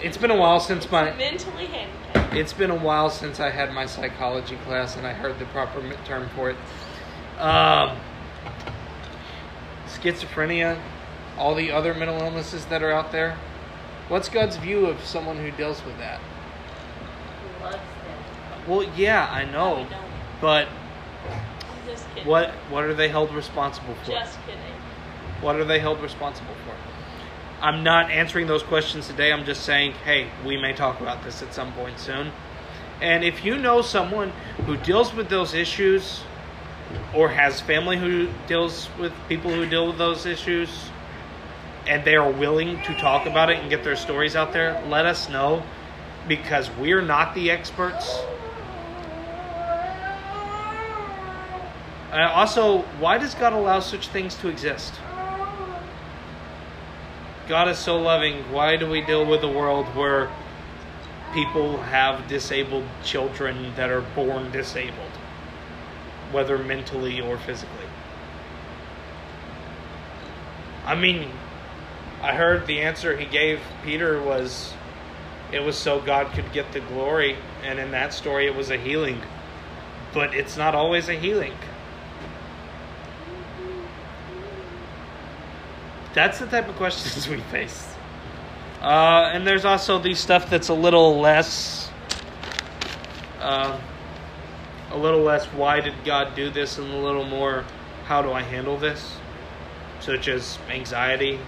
it's 0.00 0.16
been 0.16 0.30
a 0.30 0.36
while 0.36 0.60
since 0.60 0.88
my 0.90 1.12
Mentally 1.16 1.66
handicapped. 1.66 2.34
it's 2.34 2.52
been 2.52 2.70
a 2.70 2.74
while 2.76 3.10
since 3.10 3.40
I 3.40 3.50
had 3.50 3.72
my 3.72 3.84
psychology 3.86 4.54
class 4.64 4.96
and 4.96 5.04
I 5.04 5.12
heard 5.12 5.40
the 5.40 5.44
proper 5.46 5.82
term 6.04 6.28
for 6.36 6.50
it. 6.50 6.56
Um, 7.40 7.96
schizophrenia, 9.86 10.78
all 11.36 11.54
the 11.56 11.72
other 11.72 11.94
mental 11.94 12.20
illnesses 12.20 12.66
that 12.66 12.80
are 12.82 12.92
out 12.92 13.10
there. 13.10 13.36
What's 14.08 14.28
God's 14.28 14.56
view 14.56 14.86
of 14.86 15.04
someone 15.04 15.38
who 15.38 15.50
deals 15.50 15.84
with 15.84 15.98
that? 15.98 16.20
He 17.58 17.64
loves 17.64 17.74
them. 17.76 18.68
Well, 18.68 18.88
yeah, 18.96 19.28
I 19.30 19.44
No, 19.44 19.82
know, 19.82 19.88
but 20.40 20.68
just 21.88 22.08
kidding. 22.14 22.28
what 22.28 22.50
what 22.70 22.84
are 22.84 22.94
they 22.94 23.08
held 23.08 23.32
responsible 23.34 23.94
for? 24.04 24.10
Just 24.10 24.38
kidding. 24.46 24.60
What 25.40 25.56
are 25.56 25.64
they 25.64 25.78
held 25.78 26.00
responsible 26.00 26.54
for? 26.66 26.74
I'm 27.60 27.82
not 27.82 28.10
answering 28.10 28.46
those 28.46 28.62
questions 28.62 29.08
today. 29.08 29.32
I'm 29.32 29.44
just 29.44 29.62
saying, 29.62 29.92
hey, 30.04 30.28
we 30.44 30.56
may 30.56 30.72
talk 30.72 31.00
about 31.00 31.24
this 31.24 31.42
at 31.42 31.52
some 31.52 31.72
point 31.72 31.98
soon. 31.98 32.30
And 33.00 33.24
if 33.24 33.44
you 33.44 33.58
know 33.58 33.82
someone 33.82 34.30
who 34.66 34.76
deals 34.76 35.14
with 35.14 35.28
those 35.28 35.54
issues 35.54 36.22
or 37.14 37.28
has 37.28 37.60
family 37.60 37.96
who 37.96 38.28
deals 38.46 38.88
with 38.98 39.12
people 39.28 39.52
who 39.52 39.66
deal 39.66 39.88
with 39.88 39.98
those 39.98 40.26
issues 40.26 40.90
and 41.86 42.04
they 42.04 42.16
are 42.16 42.30
willing 42.30 42.80
to 42.82 42.94
talk 42.98 43.26
about 43.26 43.50
it 43.50 43.58
and 43.58 43.70
get 43.70 43.82
their 43.82 43.96
stories 43.96 44.36
out 44.36 44.52
there, 44.52 44.82
let 44.88 45.06
us 45.06 45.28
know 45.28 45.62
because 46.26 46.70
we're 46.78 47.02
not 47.02 47.34
the 47.34 47.50
experts. 47.50 48.20
Uh, 52.12 52.30
also, 52.34 52.82
why 53.00 53.18
does 53.18 53.34
God 53.34 53.52
allow 53.52 53.80
such 53.80 54.08
things 54.08 54.34
to 54.36 54.48
exist? 54.48 54.94
God 57.48 57.68
is 57.68 57.78
so 57.78 57.98
loving. 57.98 58.50
Why 58.52 58.76
do 58.76 58.88
we 58.88 59.00
deal 59.00 59.24
with 59.24 59.42
a 59.42 59.48
world 59.48 59.86
where 59.94 60.30
people 61.32 61.78
have 61.82 62.26
disabled 62.28 62.84
children 63.04 63.74
that 63.76 63.90
are 63.90 64.00
born 64.00 64.50
disabled, 64.50 65.12
whether 66.32 66.58
mentally 66.58 67.20
or 67.20 67.38
physically? 67.38 67.86
I 70.84 70.94
mean, 70.94 71.30
I 72.22 72.34
heard 72.34 72.66
the 72.66 72.80
answer 72.80 73.16
he 73.16 73.26
gave 73.26 73.60
Peter 73.84 74.20
was 74.20 74.72
it 75.52 75.60
was 75.60 75.76
so 75.76 76.00
God 76.00 76.32
could 76.34 76.52
get 76.52 76.72
the 76.72 76.80
glory, 76.80 77.36
and 77.62 77.78
in 77.78 77.90
that 77.92 78.12
story, 78.12 78.46
it 78.46 78.54
was 78.54 78.70
a 78.70 78.76
healing. 78.76 79.20
But 80.12 80.34
it's 80.34 80.56
not 80.56 80.74
always 80.74 81.08
a 81.08 81.14
healing. 81.14 81.54
That's 86.14 86.38
the 86.38 86.46
type 86.46 86.68
of 86.68 86.76
questions 86.76 87.28
we 87.30 87.40
face. 87.42 87.94
Uh, 88.80 89.30
and 89.32 89.46
there's 89.46 89.64
also 89.64 89.98
the 89.98 90.14
stuff 90.14 90.48
that's 90.48 90.68
a 90.68 90.74
little 90.74 91.18
less, 91.18 91.90
uh, 93.40 93.78
a 94.90 94.96
little 94.96 95.20
less. 95.20 95.46
Why 95.46 95.80
did 95.80 95.94
God 96.04 96.36
do 96.36 96.48
this? 96.50 96.78
And 96.78 96.90
a 96.92 96.96
little 96.96 97.24
more. 97.24 97.64
How 98.04 98.22
do 98.22 98.32
I 98.32 98.42
handle 98.42 98.78
this? 98.78 99.16
Such 100.00 100.28
as 100.28 100.58
anxiety 100.70 101.38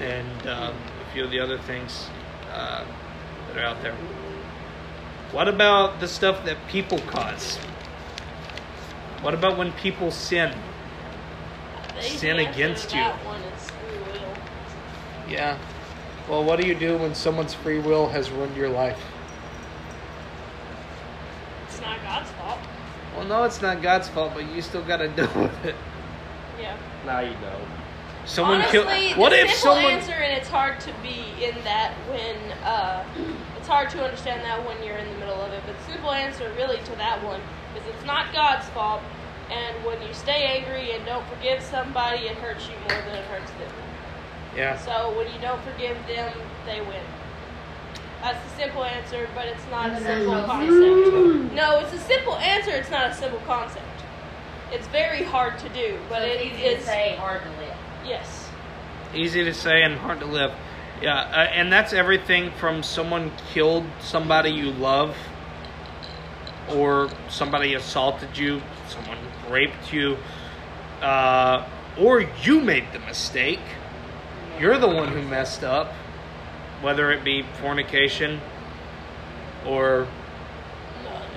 and 0.00 0.46
uh, 0.46 0.72
a 0.72 1.12
few 1.12 1.24
of 1.24 1.30
the 1.30 1.38
other 1.38 1.58
things 1.58 2.08
uh, 2.50 2.84
that 3.48 3.58
are 3.58 3.64
out 3.64 3.80
there. 3.82 3.94
What 5.30 5.48
about 5.48 6.00
the 6.00 6.08
stuff 6.08 6.44
that 6.44 6.56
people 6.68 6.98
cause? 7.00 7.56
What 9.20 9.34
about 9.34 9.58
when 9.58 9.72
people 9.72 10.10
sin? 10.10 10.52
The 11.96 12.02
Sin 12.02 12.38
against 12.38 12.92
you. 12.92 13.00
That 13.00 13.24
one 13.24 13.40
is 13.40 13.70
free 13.70 13.98
will. 13.98 14.34
Yeah. 15.28 15.58
Well, 16.28 16.44
what 16.44 16.60
do 16.60 16.66
you 16.66 16.74
do 16.74 16.96
when 16.98 17.14
someone's 17.14 17.54
free 17.54 17.78
will 17.78 18.08
has 18.08 18.30
ruined 18.30 18.56
your 18.56 18.70
life? 18.70 19.00
It's 21.66 21.80
not 21.80 22.02
God's 22.02 22.30
fault. 22.32 22.58
Well, 23.16 23.24
no, 23.26 23.44
it's 23.44 23.60
not 23.62 23.82
God's 23.82 24.08
fault, 24.08 24.32
but 24.34 24.50
you 24.50 24.62
still 24.62 24.82
got 24.82 24.98
to 24.98 25.08
deal 25.16 25.30
with 25.34 25.64
it. 25.64 25.74
Yeah. 26.60 26.76
Now 27.04 27.20
you 27.20 27.30
know. 27.40 27.60
Someone 28.26 28.62
Honestly, 28.62 28.80
killed. 29.08 29.18
What 29.18 29.30
the 29.30 29.40
if 29.40 29.50
simple 29.50 29.74
someone? 29.74 29.92
answer, 29.92 30.12
and 30.12 30.32
it's 30.32 30.48
hard 30.48 30.80
to 30.80 30.92
be 31.02 31.44
in 31.44 31.54
that 31.64 31.92
when 32.08 32.36
uh, 32.64 33.04
it's 33.58 33.68
hard 33.68 33.90
to 33.90 34.02
understand 34.02 34.42
that 34.44 34.66
when 34.66 34.82
you're 34.82 34.96
in 34.96 35.06
the 35.12 35.18
middle 35.18 35.40
of 35.42 35.52
it. 35.52 35.62
But 35.66 35.78
the 35.78 35.84
simple 35.92 36.10
answer, 36.10 36.50
really, 36.56 36.78
to 36.78 36.96
that 36.96 37.22
one 37.22 37.40
is 37.76 37.82
it's 37.94 38.04
not 38.06 38.32
God's 38.32 38.66
fault. 38.70 39.02
And 39.50 39.84
when 39.84 40.00
you 40.06 40.12
stay 40.14 40.44
angry 40.58 40.92
and 40.92 41.04
don't 41.04 41.24
forgive 41.26 41.62
somebody, 41.62 42.26
it 42.26 42.36
hurts 42.36 42.66
you 42.68 42.74
more 42.88 43.00
than 43.02 43.16
it 43.16 43.24
hurts 43.26 43.50
them. 43.52 43.70
Yeah. 44.56 44.78
So 44.78 45.16
when 45.16 45.26
you 45.32 45.38
don't 45.40 45.60
forgive 45.62 45.96
them, 46.06 46.32
they 46.66 46.80
win. 46.80 47.02
That's 48.22 48.42
the 48.50 48.62
simple 48.62 48.84
answer, 48.84 49.28
but 49.34 49.46
it's 49.46 49.66
not 49.70 49.90
a 49.90 50.00
simple 50.00 50.42
concept. 50.44 51.54
No, 51.54 51.78
it's 51.80 51.92
a 51.92 51.98
simple 51.98 52.36
answer. 52.36 52.70
It's 52.70 52.90
not 52.90 53.10
a 53.10 53.14
simple 53.14 53.40
concept. 53.46 53.84
It's 54.72 54.86
very 54.88 55.24
hard 55.24 55.58
to 55.58 55.68
do, 55.68 55.98
but 56.08 56.20
So 56.20 56.24
it 56.24 56.40
it's 56.40 56.54
easy 56.56 56.64
is 56.64 56.78
to 56.80 56.86
say, 56.86 57.16
hard 57.16 57.42
to 57.42 57.48
live. 57.50 57.76
yes. 58.06 58.48
Easy 59.14 59.44
to 59.44 59.52
say 59.52 59.82
and 59.82 59.96
hard 59.96 60.20
to 60.20 60.26
live. 60.26 60.52
Yeah, 61.02 61.16
uh, 61.20 61.36
and 61.52 61.72
that's 61.72 61.92
everything 61.92 62.50
from 62.52 62.82
someone 62.82 63.30
killed 63.52 63.84
somebody 64.00 64.50
you 64.50 64.70
love, 64.70 65.16
or 66.70 67.10
somebody 67.28 67.74
assaulted 67.74 68.36
you, 68.38 68.62
someone 68.88 69.18
raped 69.50 69.92
you, 69.92 70.16
uh, 71.00 71.68
or 71.98 72.24
you 72.42 72.60
made 72.60 72.92
the 72.92 72.98
mistake. 73.00 73.60
You're 74.58 74.78
the 74.78 74.88
one 74.88 75.08
who 75.08 75.22
messed 75.22 75.64
up, 75.64 75.92
whether 76.80 77.10
it 77.12 77.24
be 77.24 77.42
fornication 77.60 78.40
or 79.66 80.06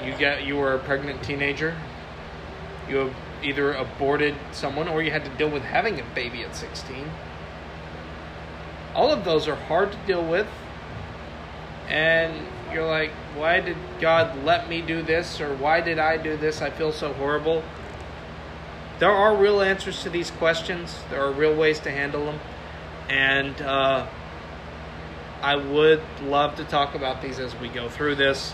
you 0.04 0.14
got 0.18 0.46
you 0.46 0.58
were 0.58 0.74
a 0.74 0.80
pregnant 0.80 1.24
teenager. 1.24 1.76
You 2.90 3.14
either 3.44 3.74
aborted 3.74 4.36
someone 4.52 4.88
or 4.88 5.02
you 5.02 5.12
had 5.12 5.26
to 5.26 5.32
deal 5.32 5.50
with 5.50 5.64
having 5.64 6.00
a 6.00 6.04
baby 6.16 6.44
at 6.44 6.56
16. 6.56 7.10
All 8.96 9.12
of 9.12 9.26
those 9.26 9.48
are 9.48 9.56
hard 9.56 9.92
to 9.92 9.98
deal 10.08 10.24
with. 10.24 10.48
And 11.88 12.34
you're 12.72 12.88
like, 12.88 13.12
why 13.36 13.60
did 13.60 13.78
God 14.00 14.44
let 14.44 14.70
me 14.70 14.82
do 14.82 15.02
this? 15.02 15.40
Or 15.42 15.56
why 15.56 15.82
did 15.82 16.00
I 16.00 16.18
do 16.18 16.38
this? 16.38 16.62
I 16.62 16.70
feel 16.70 16.92
so 16.92 17.14
horrible. 17.14 17.64
There 19.00 19.12
are 19.12 19.36
real 19.36 19.62
answers 19.62 20.02
to 20.04 20.10
these 20.10 20.32
questions, 20.32 20.98
there 21.12 21.24
are 21.24 21.32
real 21.32 21.56
ways 21.56 21.80
to 21.82 21.92
handle 21.92 22.26
them. 22.26 22.40
And 23.10 23.62
uh, 23.62 24.08
I 25.42 25.56
would 25.56 26.02
love 26.24 26.56
to 26.56 26.64
talk 26.64 26.96
about 26.96 27.22
these 27.22 27.38
as 27.38 27.56
we 27.58 27.70
go 27.70 27.90
through 27.90 28.16
this. 28.16 28.54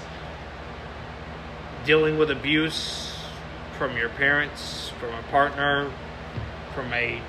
Dealing 1.86 2.18
with 2.18 2.30
abuse 2.30 3.16
from 3.78 3.96
your 3.96 4.10
parents, 4.10 4.90
from 5.00 5.14
a 5.14 5.24
partner, 5.24 5.92
from 6.76 6.92
a 6.94 7.22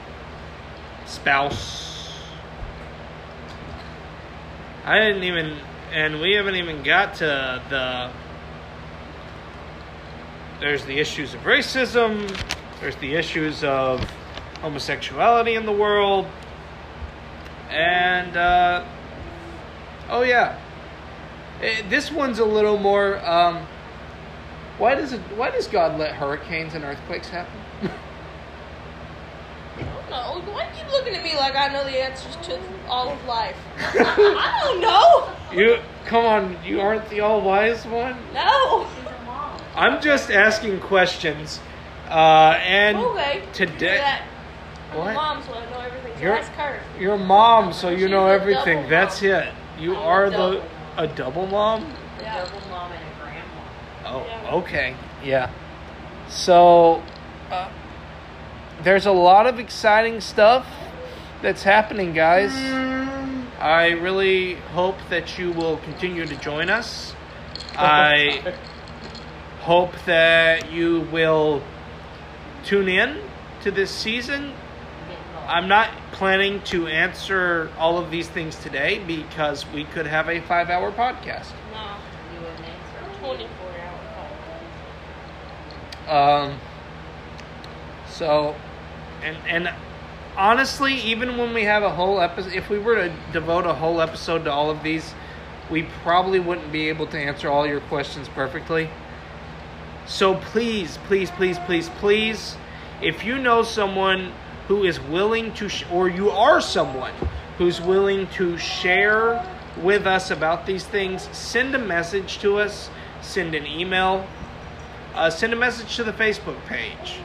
spouse. 1.06 2.12
I 4.84 4.98
didn't 4.98 5.24
even, 5.24 5.56
and 5.94 6.20
we 6.20 6.32
haven't 6.32 6.56
even 6.56 6.82
got 6.82 7.14
to 7.14 7.62
the. 7.70 8.10
There's 10.60 10.84
the 10.84 10.98
issues 10.98 11.34
of 11.34 11.40
racism, 11.42 12.28
there's 12.80 12.96
the 12.96 13.14
issues 13.14 13.62
of 13.64 14.00
homosexuality 14.60 15.54
in 15.54 15.66
the 15.66 15.72
world, 15.72 16.26
and, 17.70 18.36
uh, 18.36 18.84
oh 20.10 20.22
yeah. 20.22 20.58
Eh, 21.62 21.82
This 21.88 22.10
one's 22.10 22.38
a 22.40 22.44
little 22.44 22.78
more. 22.78 23.24
Um, 23.24 23.66
why 24.78 24.96
does 24.96 25.12
it? 25.12 25.20
Why 25.36 25.50
does 25.50 25.68
God 25.68 25.98
let 25.98 26.14
hurricanes 26.14 26.74
and 26.74 26.82
earthquakes 26.84 27.28
happen? 27.28 27.60
I 29.76 29.80
don't 29.80 30.10
know. 30.10 30.52
Why 30.52 30.66
are 30.66 30.72
you 30.74 30.90
looking 30.90 31.14
at 31.14 31.22
me 31.22 31.36
like 31.36 31.54
I 31.54 31.68
know 31.68 31.84
the 31.84 32.02
answers 32.02 32.36
to 32.48 32.58
all 32.88 33.10
of 33.10 33.24
life? 33.26 33.56
I 33.78 34.60
don't 34.64 34.80
know. 34.80 35.33
You 35.52 35.78
come 36.06 36.24
on, 36.24 36.56
you 36.64 36.80
aren't 36.80 37.08
the 37.10 37.20
all 37.20 37.40
wise 37.40 37.84
one. 37.86 38.16
No. 38.32 38.86
She's 38.96 39.06
a 39.06 39.24
mom. 39.24 39.60
I'm 39.76 40.00
just 40.02 40.30
asking 40.30 40.80
questions, 40.80 41.60
uh, 42.08 42.58
and 42.62 42.96
Okay. 42.98 43.42
today 43.52 43.98
That, 43.98 44.22
I'm 44.92 44.98
What? 44.98 45.14
mom, 45.14 45.42
so 45.42 45.54
I 45.54 45.60
know 45.70 45.80
everything. 45.86 46.12
So 46.16 46.22
You're- 46.22 46.38
ask 46.38 46.52
her. 46.52 46.80
your 46.98 47.16
mom, 47.18 47.72
so 47.72 47.88
you 47.88 47.98
She's 48.00 48.10
know 48.10 48.26
everything. 48.28 48.88
That's 48.88 49.22
mom. 49.22 49.30
it. 49.32 49.48
You 49.78 49.96
I'm 49.96 50.02
a 50.02 50.04
are 50.06 50.30
the 50.30 50.60
a 50.96 51.06
double 51.08 51.46
mom. 51.46 51.92
A 52.20 52.22
Yeah. 52.22 52.36
double 52.44 52.60
mom 52.70 52.90
and 52.92 53.00
a 53.00 53.22
grandma. 53.22 54.18
Oh, 54.18 54.26
Yeah. 54.28 54.54
okay, 54.56 54.94
yeah. 55.24 55.48
So, 56.28 57.02
uh, 57.50 57.66
there's 58.82 59.06
a 59.06 59.12
lot 59.12 59.46
of 59.46 59.58
exciting 59.58 60.20
stuff 60.20 60.66
that's 61.42 61.64
happening, 61.64 62.12
guys. 62.12 62.52
I 63.58 63.90
really 63.90 64.54
hope 64.54 64.96
that 65.10 65.38
you 65.38 65.52
will 65.52 65.78
continue 65.78 66.26
to 66.26 66.36
join 66.36 66.70
us. 66.70 67.14
I 67.76 68.54
hope 69.60 69.92
that 70.06 70.70
you 70.70 71.08
will 71.12 71.62
tune 72.64 72.88
in 72.88 73.20
to 73.62 73.70
this 73.70 73.90
season. 73.90 74.52
I'm 75.46 75.68
not 75.68 75.90
planning 76.12 76.62
to 76.64 76.86
answer 76.86 77.70
all 77.78 77.98
of 77.98 78.10
these 78.10 78.28
things 78.28 78.56
today 78.56 79.02
because 79.06 79.66
we 79.72 79.84
could 79.84 80.06
have 80.06 80.28
a 80.28 80.40
five 80.40 80.70
hour 80.70 80.90
podcast. 80.92 81.50
No. 81.72 81.96
You 82.34 82.40
wouldn't 82.40 82.60
answer. 82.60 83.18
24 83.20 83.48
hour 83.80 83.98
call. 86.06 86.44
Um, 86.46 86.58
so, 88.08 88.54
and 89.22 89.36
and 89.48 89.74
honestly, 90.36 90.94
even 90.94 91.36
when 91.38 91.54
we 91.54 91.64
have 91.64 91.82
a 91.82 91.90
whole 91.90 92.20
episode, 92.20 92.52
if 92.52 92.68
we 92.68 92.78
were 92.78 92.96
to 92.96 93.12
devote 93.32 93.66
a 93.66 93.74
whole 93.74 94.00
episode 94.00 94.44
to 94.44 94.52
all 94.52 94.70
of 94.70 94.82
these, 94.82 95.14
we 95.70 95.84
probably 96.02 96.40
wouldn't 96.40 96.70
be 96.72 96.88
able 96.88 97.06
to 97.08 97.18
answer 97.18 97.48
all 97.48 97.66
your 97.66 97.80
questions 97.80 98.28
perfectly. 98.28 98.88
So 100.06 100.34
please, 100.34 100.98
please, 101.06 101.30
please, 101.30 101.58
please, 101.60 101.88
please, 101.88 102.56
if 103.00 103.24
you 103.24 103.38
know 103.38 103.62
someone 103.62 104.32
who 104.68 104.84
is 104.84 105.00
willing 105.00 105.52
to, 105.54 105.68
sh- 105.68 105.84
or 105.90 106.08
you 106.08 106.30
are 106.30 106.60
someone 106.60 107.12
who's 107.58 107.80
willing 107.80 108.26
to 108.28 108.58
share 108.58 109.44
with 109.82 110.06
us 110.06 110.30
about 110.30 110.66
these 110.66 110.84
things, 110.84 111.28
send 111.32 111.74
a 111.74 111.78
message 111.78 112.38
to 112.38 112.58
us, 112.58 112.90
send 113.22 113.54
an 113.54 113.66
email, 113.66 114.26
uh, 115.14 115.30
send 115.30 115.52
a 115.52 115.56
message 115.56 115.96
to 115.96 116.04
the 116.04 116.12
Facebook 116.12 116.62
page, 116.66 117.18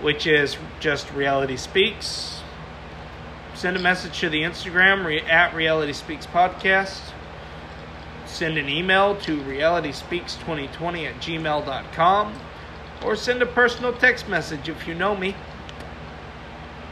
which 0.00 0.26
is 0.26 0.56
just 0.80 1.10
Reality 1.12 1.56
Speaks. 1.56 2.33
Send 3.54 3.76
a 3.76 3.80
message 3.80 4.18
to 4.18 4.28
the 4.28 4.42
Instagram 4.42 5.04
re- 5.04 5.20
at 5.20 5.54
Reality 5.54 5.92
Speaks 5.92 6.26
Podcast. 6.26 7.12
Send 8.26 8.58
an 8.58 8.68
email 8.68 9.14
to 9.20 9.40
realityspeaks2020 9.42 11.08
at 11.08 11.20
gmail.com. 11.20 12.40
Or 13.04 13.14
send 13.14 13.42
a 13.42 13.46
personal 13.46 13.92
text 13.92 14.28
message 14.28 14.68
if 14.68 14.88
you 14.88 14.94
know 14.94 15.16
me. 15.16 15.36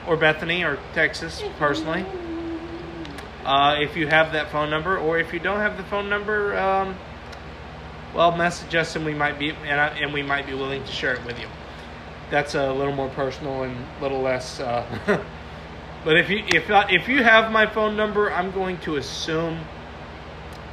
Or 0.07 0.17
Bethany 0.17 0.63
or 0.63 0.79
Texas 0.95 1.43
personally. 1.59 2.07
Uh, 3.45 3.79
if 3.81 3.97
you 3.97 4.07
have 4.07 4.33
that 4.33 4.53
phone 4.53 4.71
number, 4.71 4.97
or 4.97 5.19
if 5.19 5.33
you 5.33 5.41
don't 5.41 5.59
have 5.59 5.77
the 5.77 5.83
phone 5.83 6.09
number, 6.09 6.57
um, 6.57 6.97
well, 8.15 8.37
message 8.37 8.73
us 8.77 8.95
and 8.95 9.05
we 9.05 9.15
might 9.15 9.37
be 9.37 9.51
and, 9.51 9.81
I, 9.81 9.89
and 9.89 10.13
we 10.13 10.23
might 10.23 10.47
be 10.47 10.55
willing 10.55 10.85
to 10.85 10.93
share 10.93 11.15
it 11.15 11.25
with 11.27 11.41
you. 11.41 11.49
That's 12.31 12.55
a 12.55 12.73
little 12.73 12.95
more 12.95 13.09
personal 13.09 13.65
and 13.65 13.77
a 13.99 14.03
little 14.03 14.21
less. 14.21 14.61
Uh, 14.61 15.25
but 16.05 16.17
if 16.17 16.29
you 16.31 16.45
if 16.55 16.71
I- 16.71 16.89
if 16.91 17.09
you 17.09 17.23
have 17.23 17.51
my 17.51 17.67
phone 17.67 17.97
number, 17.97 18.33
I'm 18.33 18.51
going 18.51 18.79
to 18.79 18.97
assume 18.97 19.61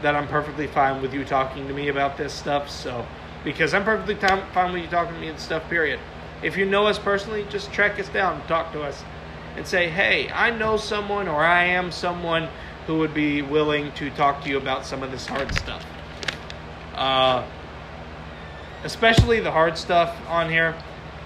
that 0.01 0.15
I'm 0.15 0.27
perfectly 0.27 0.67
fine 0.67 1.01
with 1.01 1.13
you 1.13 1.25
talking 1.25 1.67
to 1.67 1.73
me 1.73 1.89
about 1.89 2.17
this 2.17 2.33
stuff. 2.33 2.69
So 2.69 3.05
because 3.43 3.73
I'm 3.73 3.83
perfectly 3.83 4.15
time, 4.15 4.43
fine 4.53 4.73
with 4.73 4.81
you 4.81 4.87
talking 4.87 5.13
to 5.13 5.19
me 5.19 5.27
and 5.27 5.39
stuff. 5.39 5.69
Period. 5.69 5.99
If 6.41 6.55
you 6.57 6.65
know 6.65 6.87
us 6.87 6.97
personally, 6.97 7.45
just 7.49 7.71
track 7.73 7.99
us 7.99 8.07
down, 8.09 8.41
talk 8.47 8.71
to 8.73 8.81
us, 8.81 9.03
and 9.57 9.67
say, 9.67 9.89
"Hey, 9.89 10.31
I 10.33 10.51
know 10.51 10.77
someone, 10.77 11.27
or 11.27 11.43
I 11.43 11.65
am 11.65 11.91
someone 11.91 12.47
who 12.87 12.97
would 12.99 13.13
be 13.13 13.41
willing 13.41 13.91
to 13.93 14.09
talk 14.11 14.43
to 14.43 14.49
you 14.49 14.57
about 14.57 14.85
some 14.85 15.03
of 15.03 15.11
this 15.11 15.27
hard 15.27 15.53
stuff." 15.53 15.85
Uh, 16.95 17.43
especially 18.83 19.39
the 19.41 19.51
hard 19.51 19.77
stuff 19.77 20.15
on 20.29 20.49
here. 20.49 20.73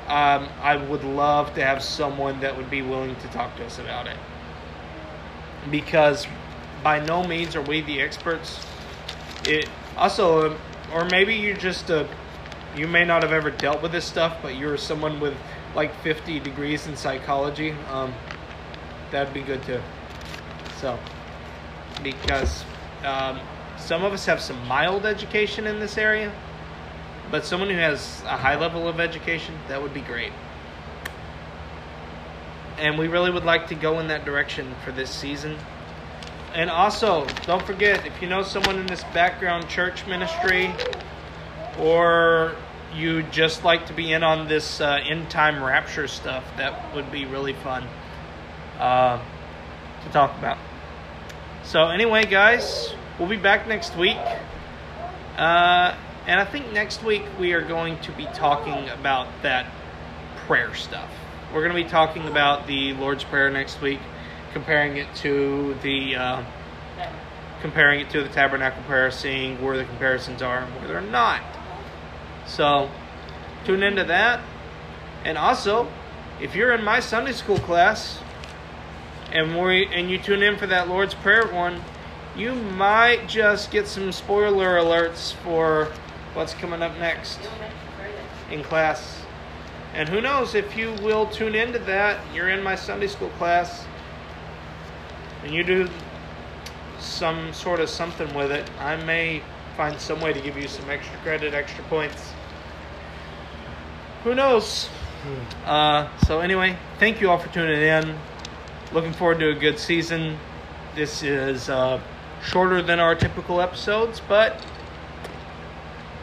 Um, 0.08 0.50
I 0.62 0.76
would 0.76 1.04
love 1.04 1.54
to 1.56 1.64
have 1.64 1.82
someone 1.82 2.40
that 2.42 2.56
would 2.58 2.70
be 2.70 2.82
willing 2.82 3.16
to 3.16 3.28
talk 3.30 3.56
to 3.58 3.66
us 3.66 3.80
about 3.80 4.08
it. 4.08 4.18
Because 5.72 6.28
by 6.84 7.00
no 7.06 7.26
means 7.26 7.56
are 7.56 7.62
we 7.62 7.82
the 7.82 8.02
experts. 8.02 8.66
It 9.46 9.70
also, 9.96 10.58
or 10.94 11.06
maybe 11.06 11.36
you're 11.36 11.56
just 11.56 11.90
a, 11.90 12.08
you 12.76 12.88
may 12.88 13.06
not 13.06 13.24
have 13.24 13.32
ever 13.32 13.50
dealt 13.50 13.82
with 13.82 13.94
this 13.94 14.06
stuff, 14.06 14.38
but 14.42 14.56
you're 14.56 14.78
someone 14.78 15.20
with 15.20 15.36
like 15.76 15.96
50 16.02 16.40
degrees 16.40 16.88
in 16.88 16.96
psychology. 16.96 17.72
Um, 17.90 18.14
that'd 19.12 19.34
be 19.34 19.42
good 19.42 19.64
too. 19.64 19.82
So, 20.82 21.00
because 22.04 22.66
um, 23.06 23.40
some 23.78 24.04
of 24.04 24.12
us 24.14 24.26
have 24.26 24.42
some 24.42 24.68
mild 24.68 25.06
education 25.06 25.66
in 25.68 25.80
this 25.80 25.98
area, 25.98 26.32
but 27.34 27.44
someone 27.44 27.68
who 27.68 27.78
has 27.78 28.22
a 28.26 28.38
high 28.38 28.56
level 28.56 28.88
of 28.88 29.00
education, 29.00 29.56
that 29.68 29.82
would 29.82 29.92
be 29.92 30.02
great. 30.02 30.32
And 32.78 32.96
we 32.96 33.08
really 33.08 33.32
would 33.32 33.44
like 33.44 33.70
to 33.70 33.76
go 33.76 34.00
in 34.00 34.10
that 34.10 34.24
direction 34.24 34.76
for 34.86 34.92
this 34.92 35.10
season. 35.10 35.58
And 36.54 36.70
also, 36.70 37.26
don't 37.48 37.66
forget 37.66 38.06
if 38.06 38.22
you 38.22 38.30
know 38.30 38.44
someone 38.44 38.78
in 38.78 38.86
this 38.86 39.04
background 39.16 39.68
church 39.68 40.06
ministry, 40.06 40.76
or 41.80 42.56
you 42.94 43.24
just 43.24 43.64
like 43.64 43.88
to 43.88 43.94
be 43.94 44.14
in 44.14 44.22
on 44.22 44.48
this 44.48 44.80
uh, 44.80 45.00
end 45.04 45.32
time 45.32 45.64
rapture 45.64 46.08
stuff, 46.08 46.44
that 46.58 46.94
would 46.94 47.12
be 47.12 47.26
really 47.26 47.54
fun 47.54 47.88
uh, 48.78 49.20
to 50.04 50.10
talk 50.12 50.38
about. 50.38 50.60
So, 51.64 51.88
anyway, 51.88 52.26
guys, 52.26 52.94
we'll 53.18 53.28
be 53.28 53.38
back 53.38 53.68
next 53.68 53.98
week. 53.98 54.20
Uh, 55.36 55.96
and 56.26 56.40
I 56.40 56.46
think 56.46 56.72
next 56.72 57.04
week 57.04 57.24
we 57.40 57.54
are 57.54 57.62
going 57.62 58.00
to 58.02 58.12
be 58.14 58.26
talking 58.28 58.90
about 58.90 59.28
that 59.42 59.72
prayer 60.48 60.74
stuff. 60.74 61.10
We're 61.54 61.62
going 61.62 61.76
to 61.76 61.84
be 61.84 61.90
talking 61.90 62.28
about 62.28 62.66
the 62.66 62.94
Lord's 62.94 63.24
Prayer 63.24 63.50
next 63.50 63.82
week, 63.82 64.00
comparing 64.54 64.98
it 64.98 65.14
to 65.18 65.76
the 65.84 66.16
uh, 66.16 66.44
comparing 67.62 68.00
it 68.00 68.10
to 68.12 68.24
the 68.24 68.30
Tabernacle 68.30 68.82
Prayer, 68.84 69.12
seeing 69.12 69.62
where 69.62 69.78
the 69.78 69.86
comparisons 69.86 70.42
are 70.42 70.60
and 70.60 70.76
where 70.76 70.88
they're 70.88 71.02
not. 71.02 71.42
So 72.46 72.90
tune 73.66 73.84
into 73.84 74.04
that. 74.06 74.42
And 75.26 75.38
also, 75.38 75.90
if 76.42 76.56
you're 76.56 76.74
in 76.74 76.84
my 76.84 77.00
Sunday 77.00 77.34
school 77.34 77.60
class 77.60 78.20
and 79.32 79.62
we 79.62 79.86
and 79.88 80.10
you 80.10 80.18
tune 80.18 80.42
in 80.42 80.58
for 80.58 80.68
that 80.68 80.88
Lord's 80.88 81.14
Prayer 81.14 81.48
one, 81.48 81.82
you 82.36 82.56
might 82.56 83.28
just 83.28 83.72
get 83.72 83.88
some 83.88 84.12
spoiler 84.12 84.78
alerts 84.78 85.34
for 85.34 85.92
what's 86.34 86.54
coming 86.54 86.82
up 86.82 86.98
next 86.98 87.40
in 88.52 88.64
class. 88.64 89.22
And 89.94 90.10
who 90.10 90.22
knows 90.22 90.56
if 90.56 90.76
you 90.76 90.94
will 91.02 91.28
tune 91.28 91.56
into 91.56 91.80
that, 91.80 92.20
you're 92.34 92.50
in 92.50 92.64
my 92.64 92.76
Sunday 92.76 93.08
school 93.08 93.30
class 93.38 93.86
and 95.44 95.54
you 95.54 95.64
do 95.64 95.88
some 97.00 97.54
sort 97.54 97.80
of 97.80 97.90
something 97.90 98.34
with 98.34 98.52
it, 98.52 98.70
I 98.80 98.96
may 99.04 99.42
find 99.76 100.00
some 100.00 100.22
way 100.22 100.34
to 100.34 100.40
give 100.40 100.58
you 100.58 100.68
some 100.68 100.90
extra 100.90 101.18
credit, 101.20 101.54
extra 101.54 101.84
points. 101.86 102.32
Who 104.24 104.34
knows? 104.34 104.90
Uh, 105.66 106.10
so 106.26 106.40
anyway, 106.40 106.78
thank 107.00 107.22
you 107.22 107.30
all 107.30 107.38
for 107.38 107.52
tuning 107.54 107.82
in. 107.82 108.18
Looking 108.92 109.14
forward 109.14 109.40
to 109.40 109.50
a 109.50 109.56
good 109.56 109.78
season. 109.78 110.38
This 110.96 111.24
is 111.24 111.70
uh, 111.70 112.00
shorter 112.44 112.82
than 112.82 113.00
our 113.00 113.16
typical 113.16 113.62
episodes, 113.62 114.22
but 114.28 114.64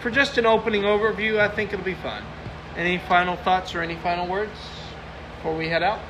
for 0.01 0.11
just 0.11 0.38
an 0.38 0.46
opening 0.46 0.82
overview, 0.82 1.38
I 1.38 1.48
think 1.48 1.72
it'll 1.72 1.84
be 1.84 1.94
fun. 1.94 2.22
Any 2.76 2.98
final 2.98 3.36
thoughts 3.36 3.74
or 3.74 3.82
any 3.82 3.96
final 3.96 4.26
words 4.26 4.57
before 5.36 5.57
we 5.57 5.68
head 5.68 5.82
out? 5.82 6.01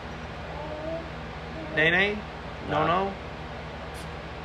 Nay, 1.74 1.90
nay? 1.90 2.18
No, 2.68 2.86
no? 2.86 3.12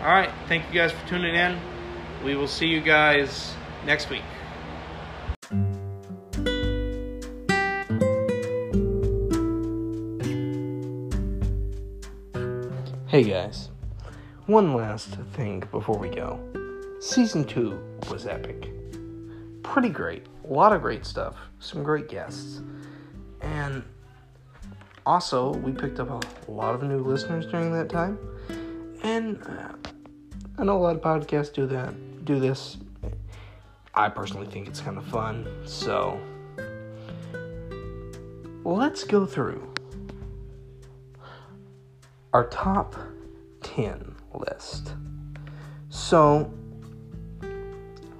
All 0.02 0.08
right. 0.08 0.32
Thank 0.48 0.68
you 0.68 0.74
guys 0.74 0.92
for 0.92 1.08
tuning 1.08 1.36
in. 1.36 1.60
We 2.24 2.36
will 2.36 2.48
see 2.48 2.68
you 2.68 2.82
guys 2.82 3.54
next 3.86 4.10
week. 4.10 4.24
Hey 13.08 13.24
guys, 13.24 13.70
one 14.46 14.74
last 14.74 15.08
thing 15.34 15.64
before 15.72 15.98
we 15.98 16.10
go. 16.10 16.38
Season 17.00 17.46
2 17.46 17.80
was 18.12 18.26
epic. 18.28 18.70
Pretty 19.66 19.90
great. 19.90 20.28
A 20.48 20.54
lot 20.54 20.72
of 20.72 20.82
great 20.82 21.06
stuff. 21.06 21.36
Some 21.60 21.84
great 21.84 22.08
guests. 22.08 22.62
And 23.42 23.84
also, 25.06 25.54
we 25.56 25.72
picked 25.72 26.00
up 26.00 26.10
a 26.10 26.52
lot 26.52 26.76
of 26.76 26.84
new 26.84 27.00
listeners 27.00 27.46
during 27.48 27.74
that 27.74 27.90
time. 27.90 28.18
And 29.04 29.42
uh, 29.44 29.74
I 30.58 30.64
know 30.64 30.78
a 30.78 30.80
lot 30.80 30.96
of 30.96 31.02
podcasts 31.02 31.52
do 31.52 31.66
that, 31.68 32.26
do 32.26 32.40
this. 32.40 32.78
I 33.94 34.08
personally 34.10 34.48
think 34.48 34.68
it's 34.68 34.80
kind 34.80 34.98
of 34.98 35.06
fun. 35.06 35.46
So, 35.66 36.20
let's 38.64 39.04
go 39.04 39.26
through 39.26 39.74
our 42.34 42.48
top 42.48 42.96
10 43.62 44.16
list. 44.34 44.94
So, 45.90 46.52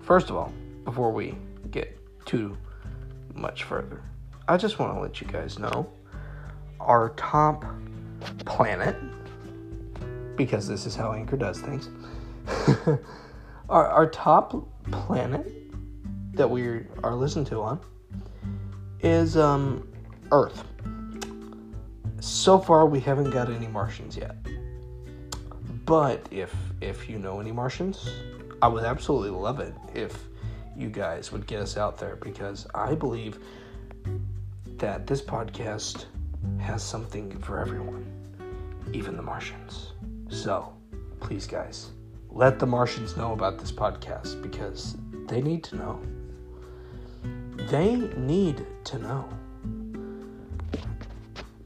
first 0.02 0.30
of 0.30 0.36
all, 0.36 0.54
before 0.86 1.12
we 1.12 1.36
get 1.72 2.00
too 2.26 2.58
much 3.34 3.64
further, 3.64 4.02
I 4.48 4.58
just 4.58 4.80
want 4.80 4.96
to 4.96 5.02
let 5.02 5.20
you 5.20 5.28
guys 5.28 5.60
know 5.60 5.92
our 6.80 7.10
top 7.18 7.66
planet, 8.46 8.96
because 10.36 10.68
this 10.68 10.86
is 10.86 10.96
how 10.96 11.14
Anchor 11.14 11.38
does 11.38 11.60
things. 11.60 11.90
our, 13.70 13.88
our 13.88 14.10
top 14.10 14.68
planet 14.92 15.52
that 16.34 16.50
we 16.50 16.82
are 17.04 17.16
listened 17.16 17.48
to 17.48 17.62
on 17.62 17.80
is 19.02 19.38
um, 19.38 19.88
Earth. 20.32 20.64
So 22.20 22.60
far, 22.60 22.86
we 22.86 23.00
haven't 23.00 23.30
got 23.30 23.50
any 23.50 23.68
Martians 23.68 24.18
yet. 24.18 24.36
But 25.86 26.28
if 26.32 26.54
if 26.82 27.08
you 27.08 27.20
know 27.20 27.40
any 27.40 27.52
Martians, 27.52 28.10
I 28.62 28.68
would 28.68 28.84
absolutely 28.84 29.30
love 29.30 29.60
it 29.60 29.74
if 29.94 30.18
you 30.78 30.90
guys 30.90 31.32
would 31.32 31.48
get 31.48 31.62
us 31.62 31.78
out 31.78 31.98
there 31.98 32.18
because 32.18 32.68
I 32.76 32.96
believe 32.96 33.40
that 34.78 35.08
this 35.08 35.22
podcast 35.22 36.06
has 36.60 36.84
something 36.84 37.38
for 37.40 37.60
everyone. 37.60 38.06
even 38.94 39.18
the 39.18 39.24
Martians. 39.24 39.94
So, 40.30 40.72
please, 41.20 41.48
guys, 41.48 41.90
let 42.30 42.60
the 42.60 42.68
Martians 42.68 43.18
know 43.18 43.34
about 43.34 43.58
this 43.58 43.72
podcast 43.72 44.42
because 44.44 44.96
they 45.28 45.42
need 45.42 45.64
to 45.66 45.76
know. 45.76 46.02
They 47.70 47.96
need 47.96 48.66
to 48.86 49.00
know. 49.00 49.28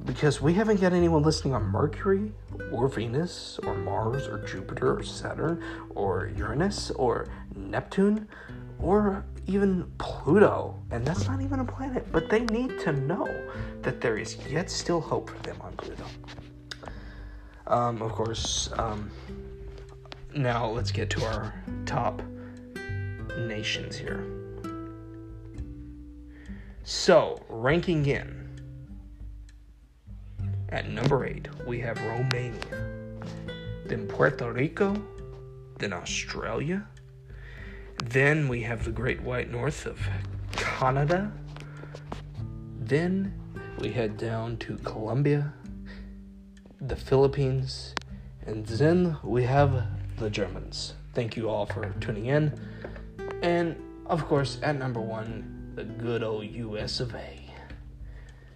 Because 0.06 0.42
we 0.42 0.54
haven't 0.54 0.80
got 0.80 0.94
anyone 0.94 1.24
listening 1.24 1.54
on 1.54 1.64
Mercury 1.66 2.32
or 2.72 2.88
Venus 2.88 3.60
or 3.64 3.76
Mars 3.76 4.28
or 4.28 4.40
Jupiter 4.40 4.98
or 4.98 5.04
Saturn 5.04 5.62
or 5.90 6.32
Uranus 6.36 6.90
or 6.92 7.28
Neptune 7.56 8.28
or 8.82 9.26
even 9.48 9.92
Pluto. 9.98 10.76
And 10.92 11.06
that's 11.06 11.28
not 11.28 11.42
even 11.42 11.60
a 11.60 11.66
planet, 11.66 12.06
but 12.12 12.30
they 12.30 12.42
need 12.46 12.80
to 12.82 12.94
know 12.94 13.28
that 13.82 14.02
there 14.02 14.18
is 14.18 14.38
yet 14.50 14.70
still 14.70 15.02
hope 15.02 15.30
for 15.30 15.40
them 15.40 15.58
on 15.62 15.74
Pluto. 15.74 16.06
Um, 17.68 18.02
of 18.02 18.12
course, 18.12 18.70
um, 18.78 19.12
now 20.36 20.68
let's 20.68 20.92
get 20.92 21.10
to 21.12 21.26
our 21.26 21.54
top 21.86 22.22
nations 23.38 23.96
here. 23.96 24.24
So, 26.84 27.40
ranking 27.50 28.06
in. 28.08 28.36
At 30.70 30.90
number 30.90 31.26
eight, 31.26 31.48
we 31.66 31.80
have 31.82 32.02
Romania. 32.02 32.56
Then 33.86 34.08
Puerto 34.08 34.52
Rico. 34.52 34.96
Then 35.78 35.94
Australia. 35.94 36.88
Then 38.04 38.48
we 38.48 38.62
have 38.64 38.86
the 38.86 38.92
Great 38.92 39.22
White 39.22 39.52
North 39.52 39.86
of 39.86 40.00
Canada. 40.54 41.32
Then 42.80 43.34
we 43.80 43.92
head 43.92 44.18
down 44.18 44.58
to 44.58 44.78
Colombia, 44.78 45.54
the 46.82 46.96
Philippines, 46.96 47.94
and 48.46 48.66
then 48.66 49.18
we 49.24 49.44
have 49.44 49.86
the 50.18 50.30
Germans. 50.30 50.94
Thank 51.14 51.38
you 51.38 51.50
all 51.50 51.66
for 51.66 51.90
tuning 52.02 52.28
in. 52.28 52.60
And 53.42 53.76
of 54.06 54.26
course, 54.26 54.58
at 54.64 54.78
number 54.78 55.00
one, 55.02 55.72
the 55.76 55.84
good 55.84 56.24
old 56.24 56.46
US 56.46 57.00
of 57.00 57.14
A. 57.16 57.40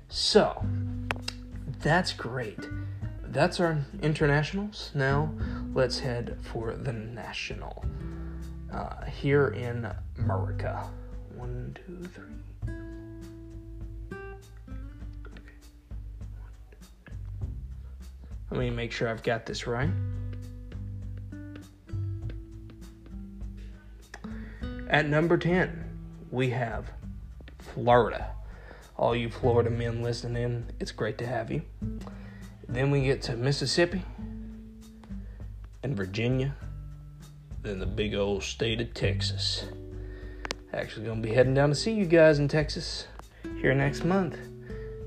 So, 0.09 0.65
that's 1.79 2.13
great. 2.13 2.59
That's 3.23 3.59
our 3.59 3.85
internationals. 4.01 4.91
Now, 4.93 5.31
let's 5.73 5.99
head 5.99 6.37
for 6.41 6.75
the 6.75 6.93
national. 6.93 7.83
Uh, 8.73 9.05
here 9.05 9.49
in 9.49 9.87
America. 10.17 10.89
One, 11.35 11.77
two, 11.85 12.07
three. 12.07 12.43
Let 18.49 18.59
me 18.59 18.69
make 18.69 18.91
sure 18.91 19.09
I've 19.09 19.23
got 19.23 19.45
this 19.45 19.67
right. 19.67 19.89
At 24.89 25.07
number 25.07 25.37
10, 25.37 25.83
we 26.29 26.49
have 26.51 26.91
Florida. 27.59 28.31
All 28.95 29.15
you 29.15 29.29
Florida 29.29 29.69
men 29.69 30.03
listening 30.03 30.43
in, 30.43 30.65
it's 30.79 30.91
great 30.91 31.17
to 31.17 31.25
have 31.25 31.51
you. 31.51 31.63
Then 32.67 32.91
we 32.91 33.01
get 33.01 33.21
to 33.23 33.35
Mississippi 33.35 34.03
and 35.81 35.97
Virginia, 35.97 36.55
then 37.63 37.79
the 37.79 37.85
big 37.85 38.13
old 38.13 38.43
state 38.43 38.81
of 38.81 38.93
Texas. 38.93 39.65
Actually, 40.73 41.05
gonna 41.07 41.21
be 41.21 41.33
heading 41.33 41.53
down 41.53 41.69
to 41.69 41.75
see 41.75 41.93
you 41.93 42.05
guys 42.05 42.39
in 42.39 42.47
Texas 42.47 43.07
here 43.59 43.73
next 43.73 44.03
month. 44.03 44.37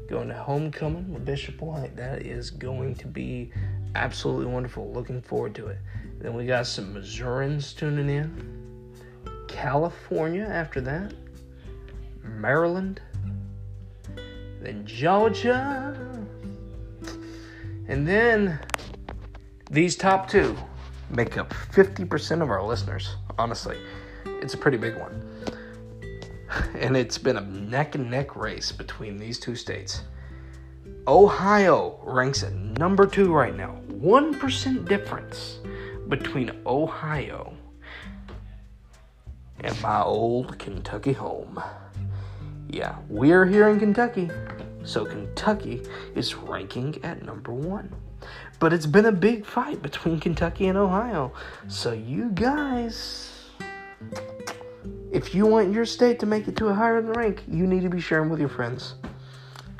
Going 0.09 0.29
to 0.29 0.35
homecoming 0.35 1.13
with 1.13 1.25
Bishop 1.25 1.61
White. 1.61 1.97
That 1.97 2.23
is 2.23 2.51
going 2.51 2.95
to 2.97 3.09
be 3.09 3.51
absolutely 3.95 4.47
wonderful. 4.47 4.91
Looking 4.93 5.21
forward 5.21 5.55
to 5.57 5.67
it. 5.67 5.79
Then 6.21 6.35
we 6.35 6.47
got 6.47 6.67
some 6.67 6.95
Missourians 6.95 7.75
tuning 7.75 8.09
in. 8.09 8.95
California 9.49 10.45
after 10.45 10.81
that. 10.83 11.13
Maryland. 12.23 13.01
Then 14.61 14.87
Georgia. 14.87 15.99
And 17.89 18.07
then 18.07 18.61
these 19.71 19.97
top 19.97 20.31
two 20.31 20.57
make 21.11 21.39
up 21.39 21.53
50% 21.53 22.43
of 22.43 22.51
our 22.51 22.63
listeners. 22.63 23.17
Honestly, 23.39 23.79
it's 24.25 24.55
a 24.55 24.59
pretty 24.59 24.79
big 24.79 24.97
one. 24.99 25.23
And 26.79 26.97
it's 26.97 27.19
been 27.19 27.37
a 27.37 27.41
neck 27.43 27.97
and 27.97 28.09
neck 28.11 28.37
race 28.37 28.71
between 28.71 29.19
these 29.19 29.39
two 29.39 29.57
states. 29.57 30.03
Ohio 31.09 32.01
ranks 32.05 32.45
at 32.45 32.55
number 32.55 33.05
two 33.05 33.33
right 33.33 33.55
now. 33.55 33.79
1% 33.89 34.89
difference 34.89 35.59
between 36.09 36.53
Ohio 36.65 37.53
and 39.61 39.81
my 39.83 40.03
old 40.03 40.59
Kentucky 40.59 41.13
home. 41.13 41.63
Yeah, 42.69 42.97
we're 43.09 43.47
here 43.47 43.69
in 43.69 43.79
Kentucky, 43.79 44.31
so 44.85 45.05
Kentucky 45.05 45.83
is 46.15 46.35
ranking 46.35 47.03
at 47.05 47.25
number 47.25 47.53
one. 47.53 47.93
But 48.59 48.73
it's 48.73 48.87
been 48.87 49.07
a 49.07 49.13
big 49.13 49.45
fight 49.45 49.83
between 49.83 50.21
Kentucky 50.27 50.67
and 50.67 50.79
Ohio. 50.79 51.33
So, 51.69 51.93
you 51.93 52.31
guys, 52.31 53.33
if 55.13 55.35
you 55.35 55.47
want 55.47 55.73
your 55.73 55.85
state 55.85 56.19
to 56.21 56.27
make 56.27 56.49
it 56.49 56.57
to 56.57 56.69
a 56.69 56.75
higher 56.75 57.01
rank, 57.01 57.43
you 57.49 57.67
need 57.67 57.83
to 57.83 57.89
be 57.89 58.01
sharing 58.01 58.31
with 58.31 58.41
your 58.41 58.49
friends. 58.49 58.95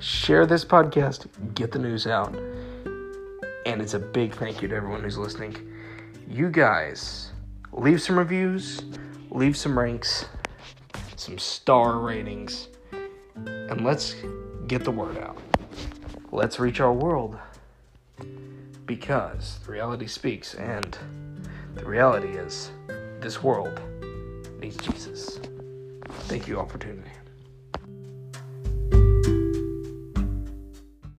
Share 0.01 0.47
this 0.47 0.65
podcast, 0.65 1.27
get 1.55 1.73
the 1.73 1.79
news 1.79 2.07
out. 2.07 2.35
And 3.65 3.83
it's 3.83 3.95
a 3.95 3.99
big 3.99 4.35
thank 4.35 4.63
you 4.63 4.69
to 4.69 4.77
everyone 4.77 5.03
who's 5.03 5.19
listening. 5.19 5.57
You 6.29 6.51
guys, 6.51 7.33
leave 7.73 8.03
some 8.03 8.19
reviews, 8.19 8.83
leave 9.31 9.57
some 9.57 9.79
ranks, 9.79 10.27
some 11.17 11.39
star 11.39 11.99
ratings, 11.99 12.69
and 13.35 13.85
let's 13.85 14.15
get 14.67 14.85
the 14.85 14.91
word 14.91 15.19
out. 15.19 15.39
Let's 16.31 16.59
reach 16.59 16.81
our 16.81 16.93
world 16.93 17.39
because 18.87 19.59
the 19.65 19.73
reality 19.73 20.07
speaks, 20.07 20.55
and 20.55 20.97
the 21.75 21.85
reality 21.85 22.29
is 22.29 22.71
this 23.21 23.43
world 23.43 23.81
needs 24.61 24.77
Jesus. 24.77 25.41
Thank 26.29 26.49
you 26.49 26.59
all 26.59 26.67
for 26.67 26.79
tuning 26.79 27.05
in. 27.05 27.16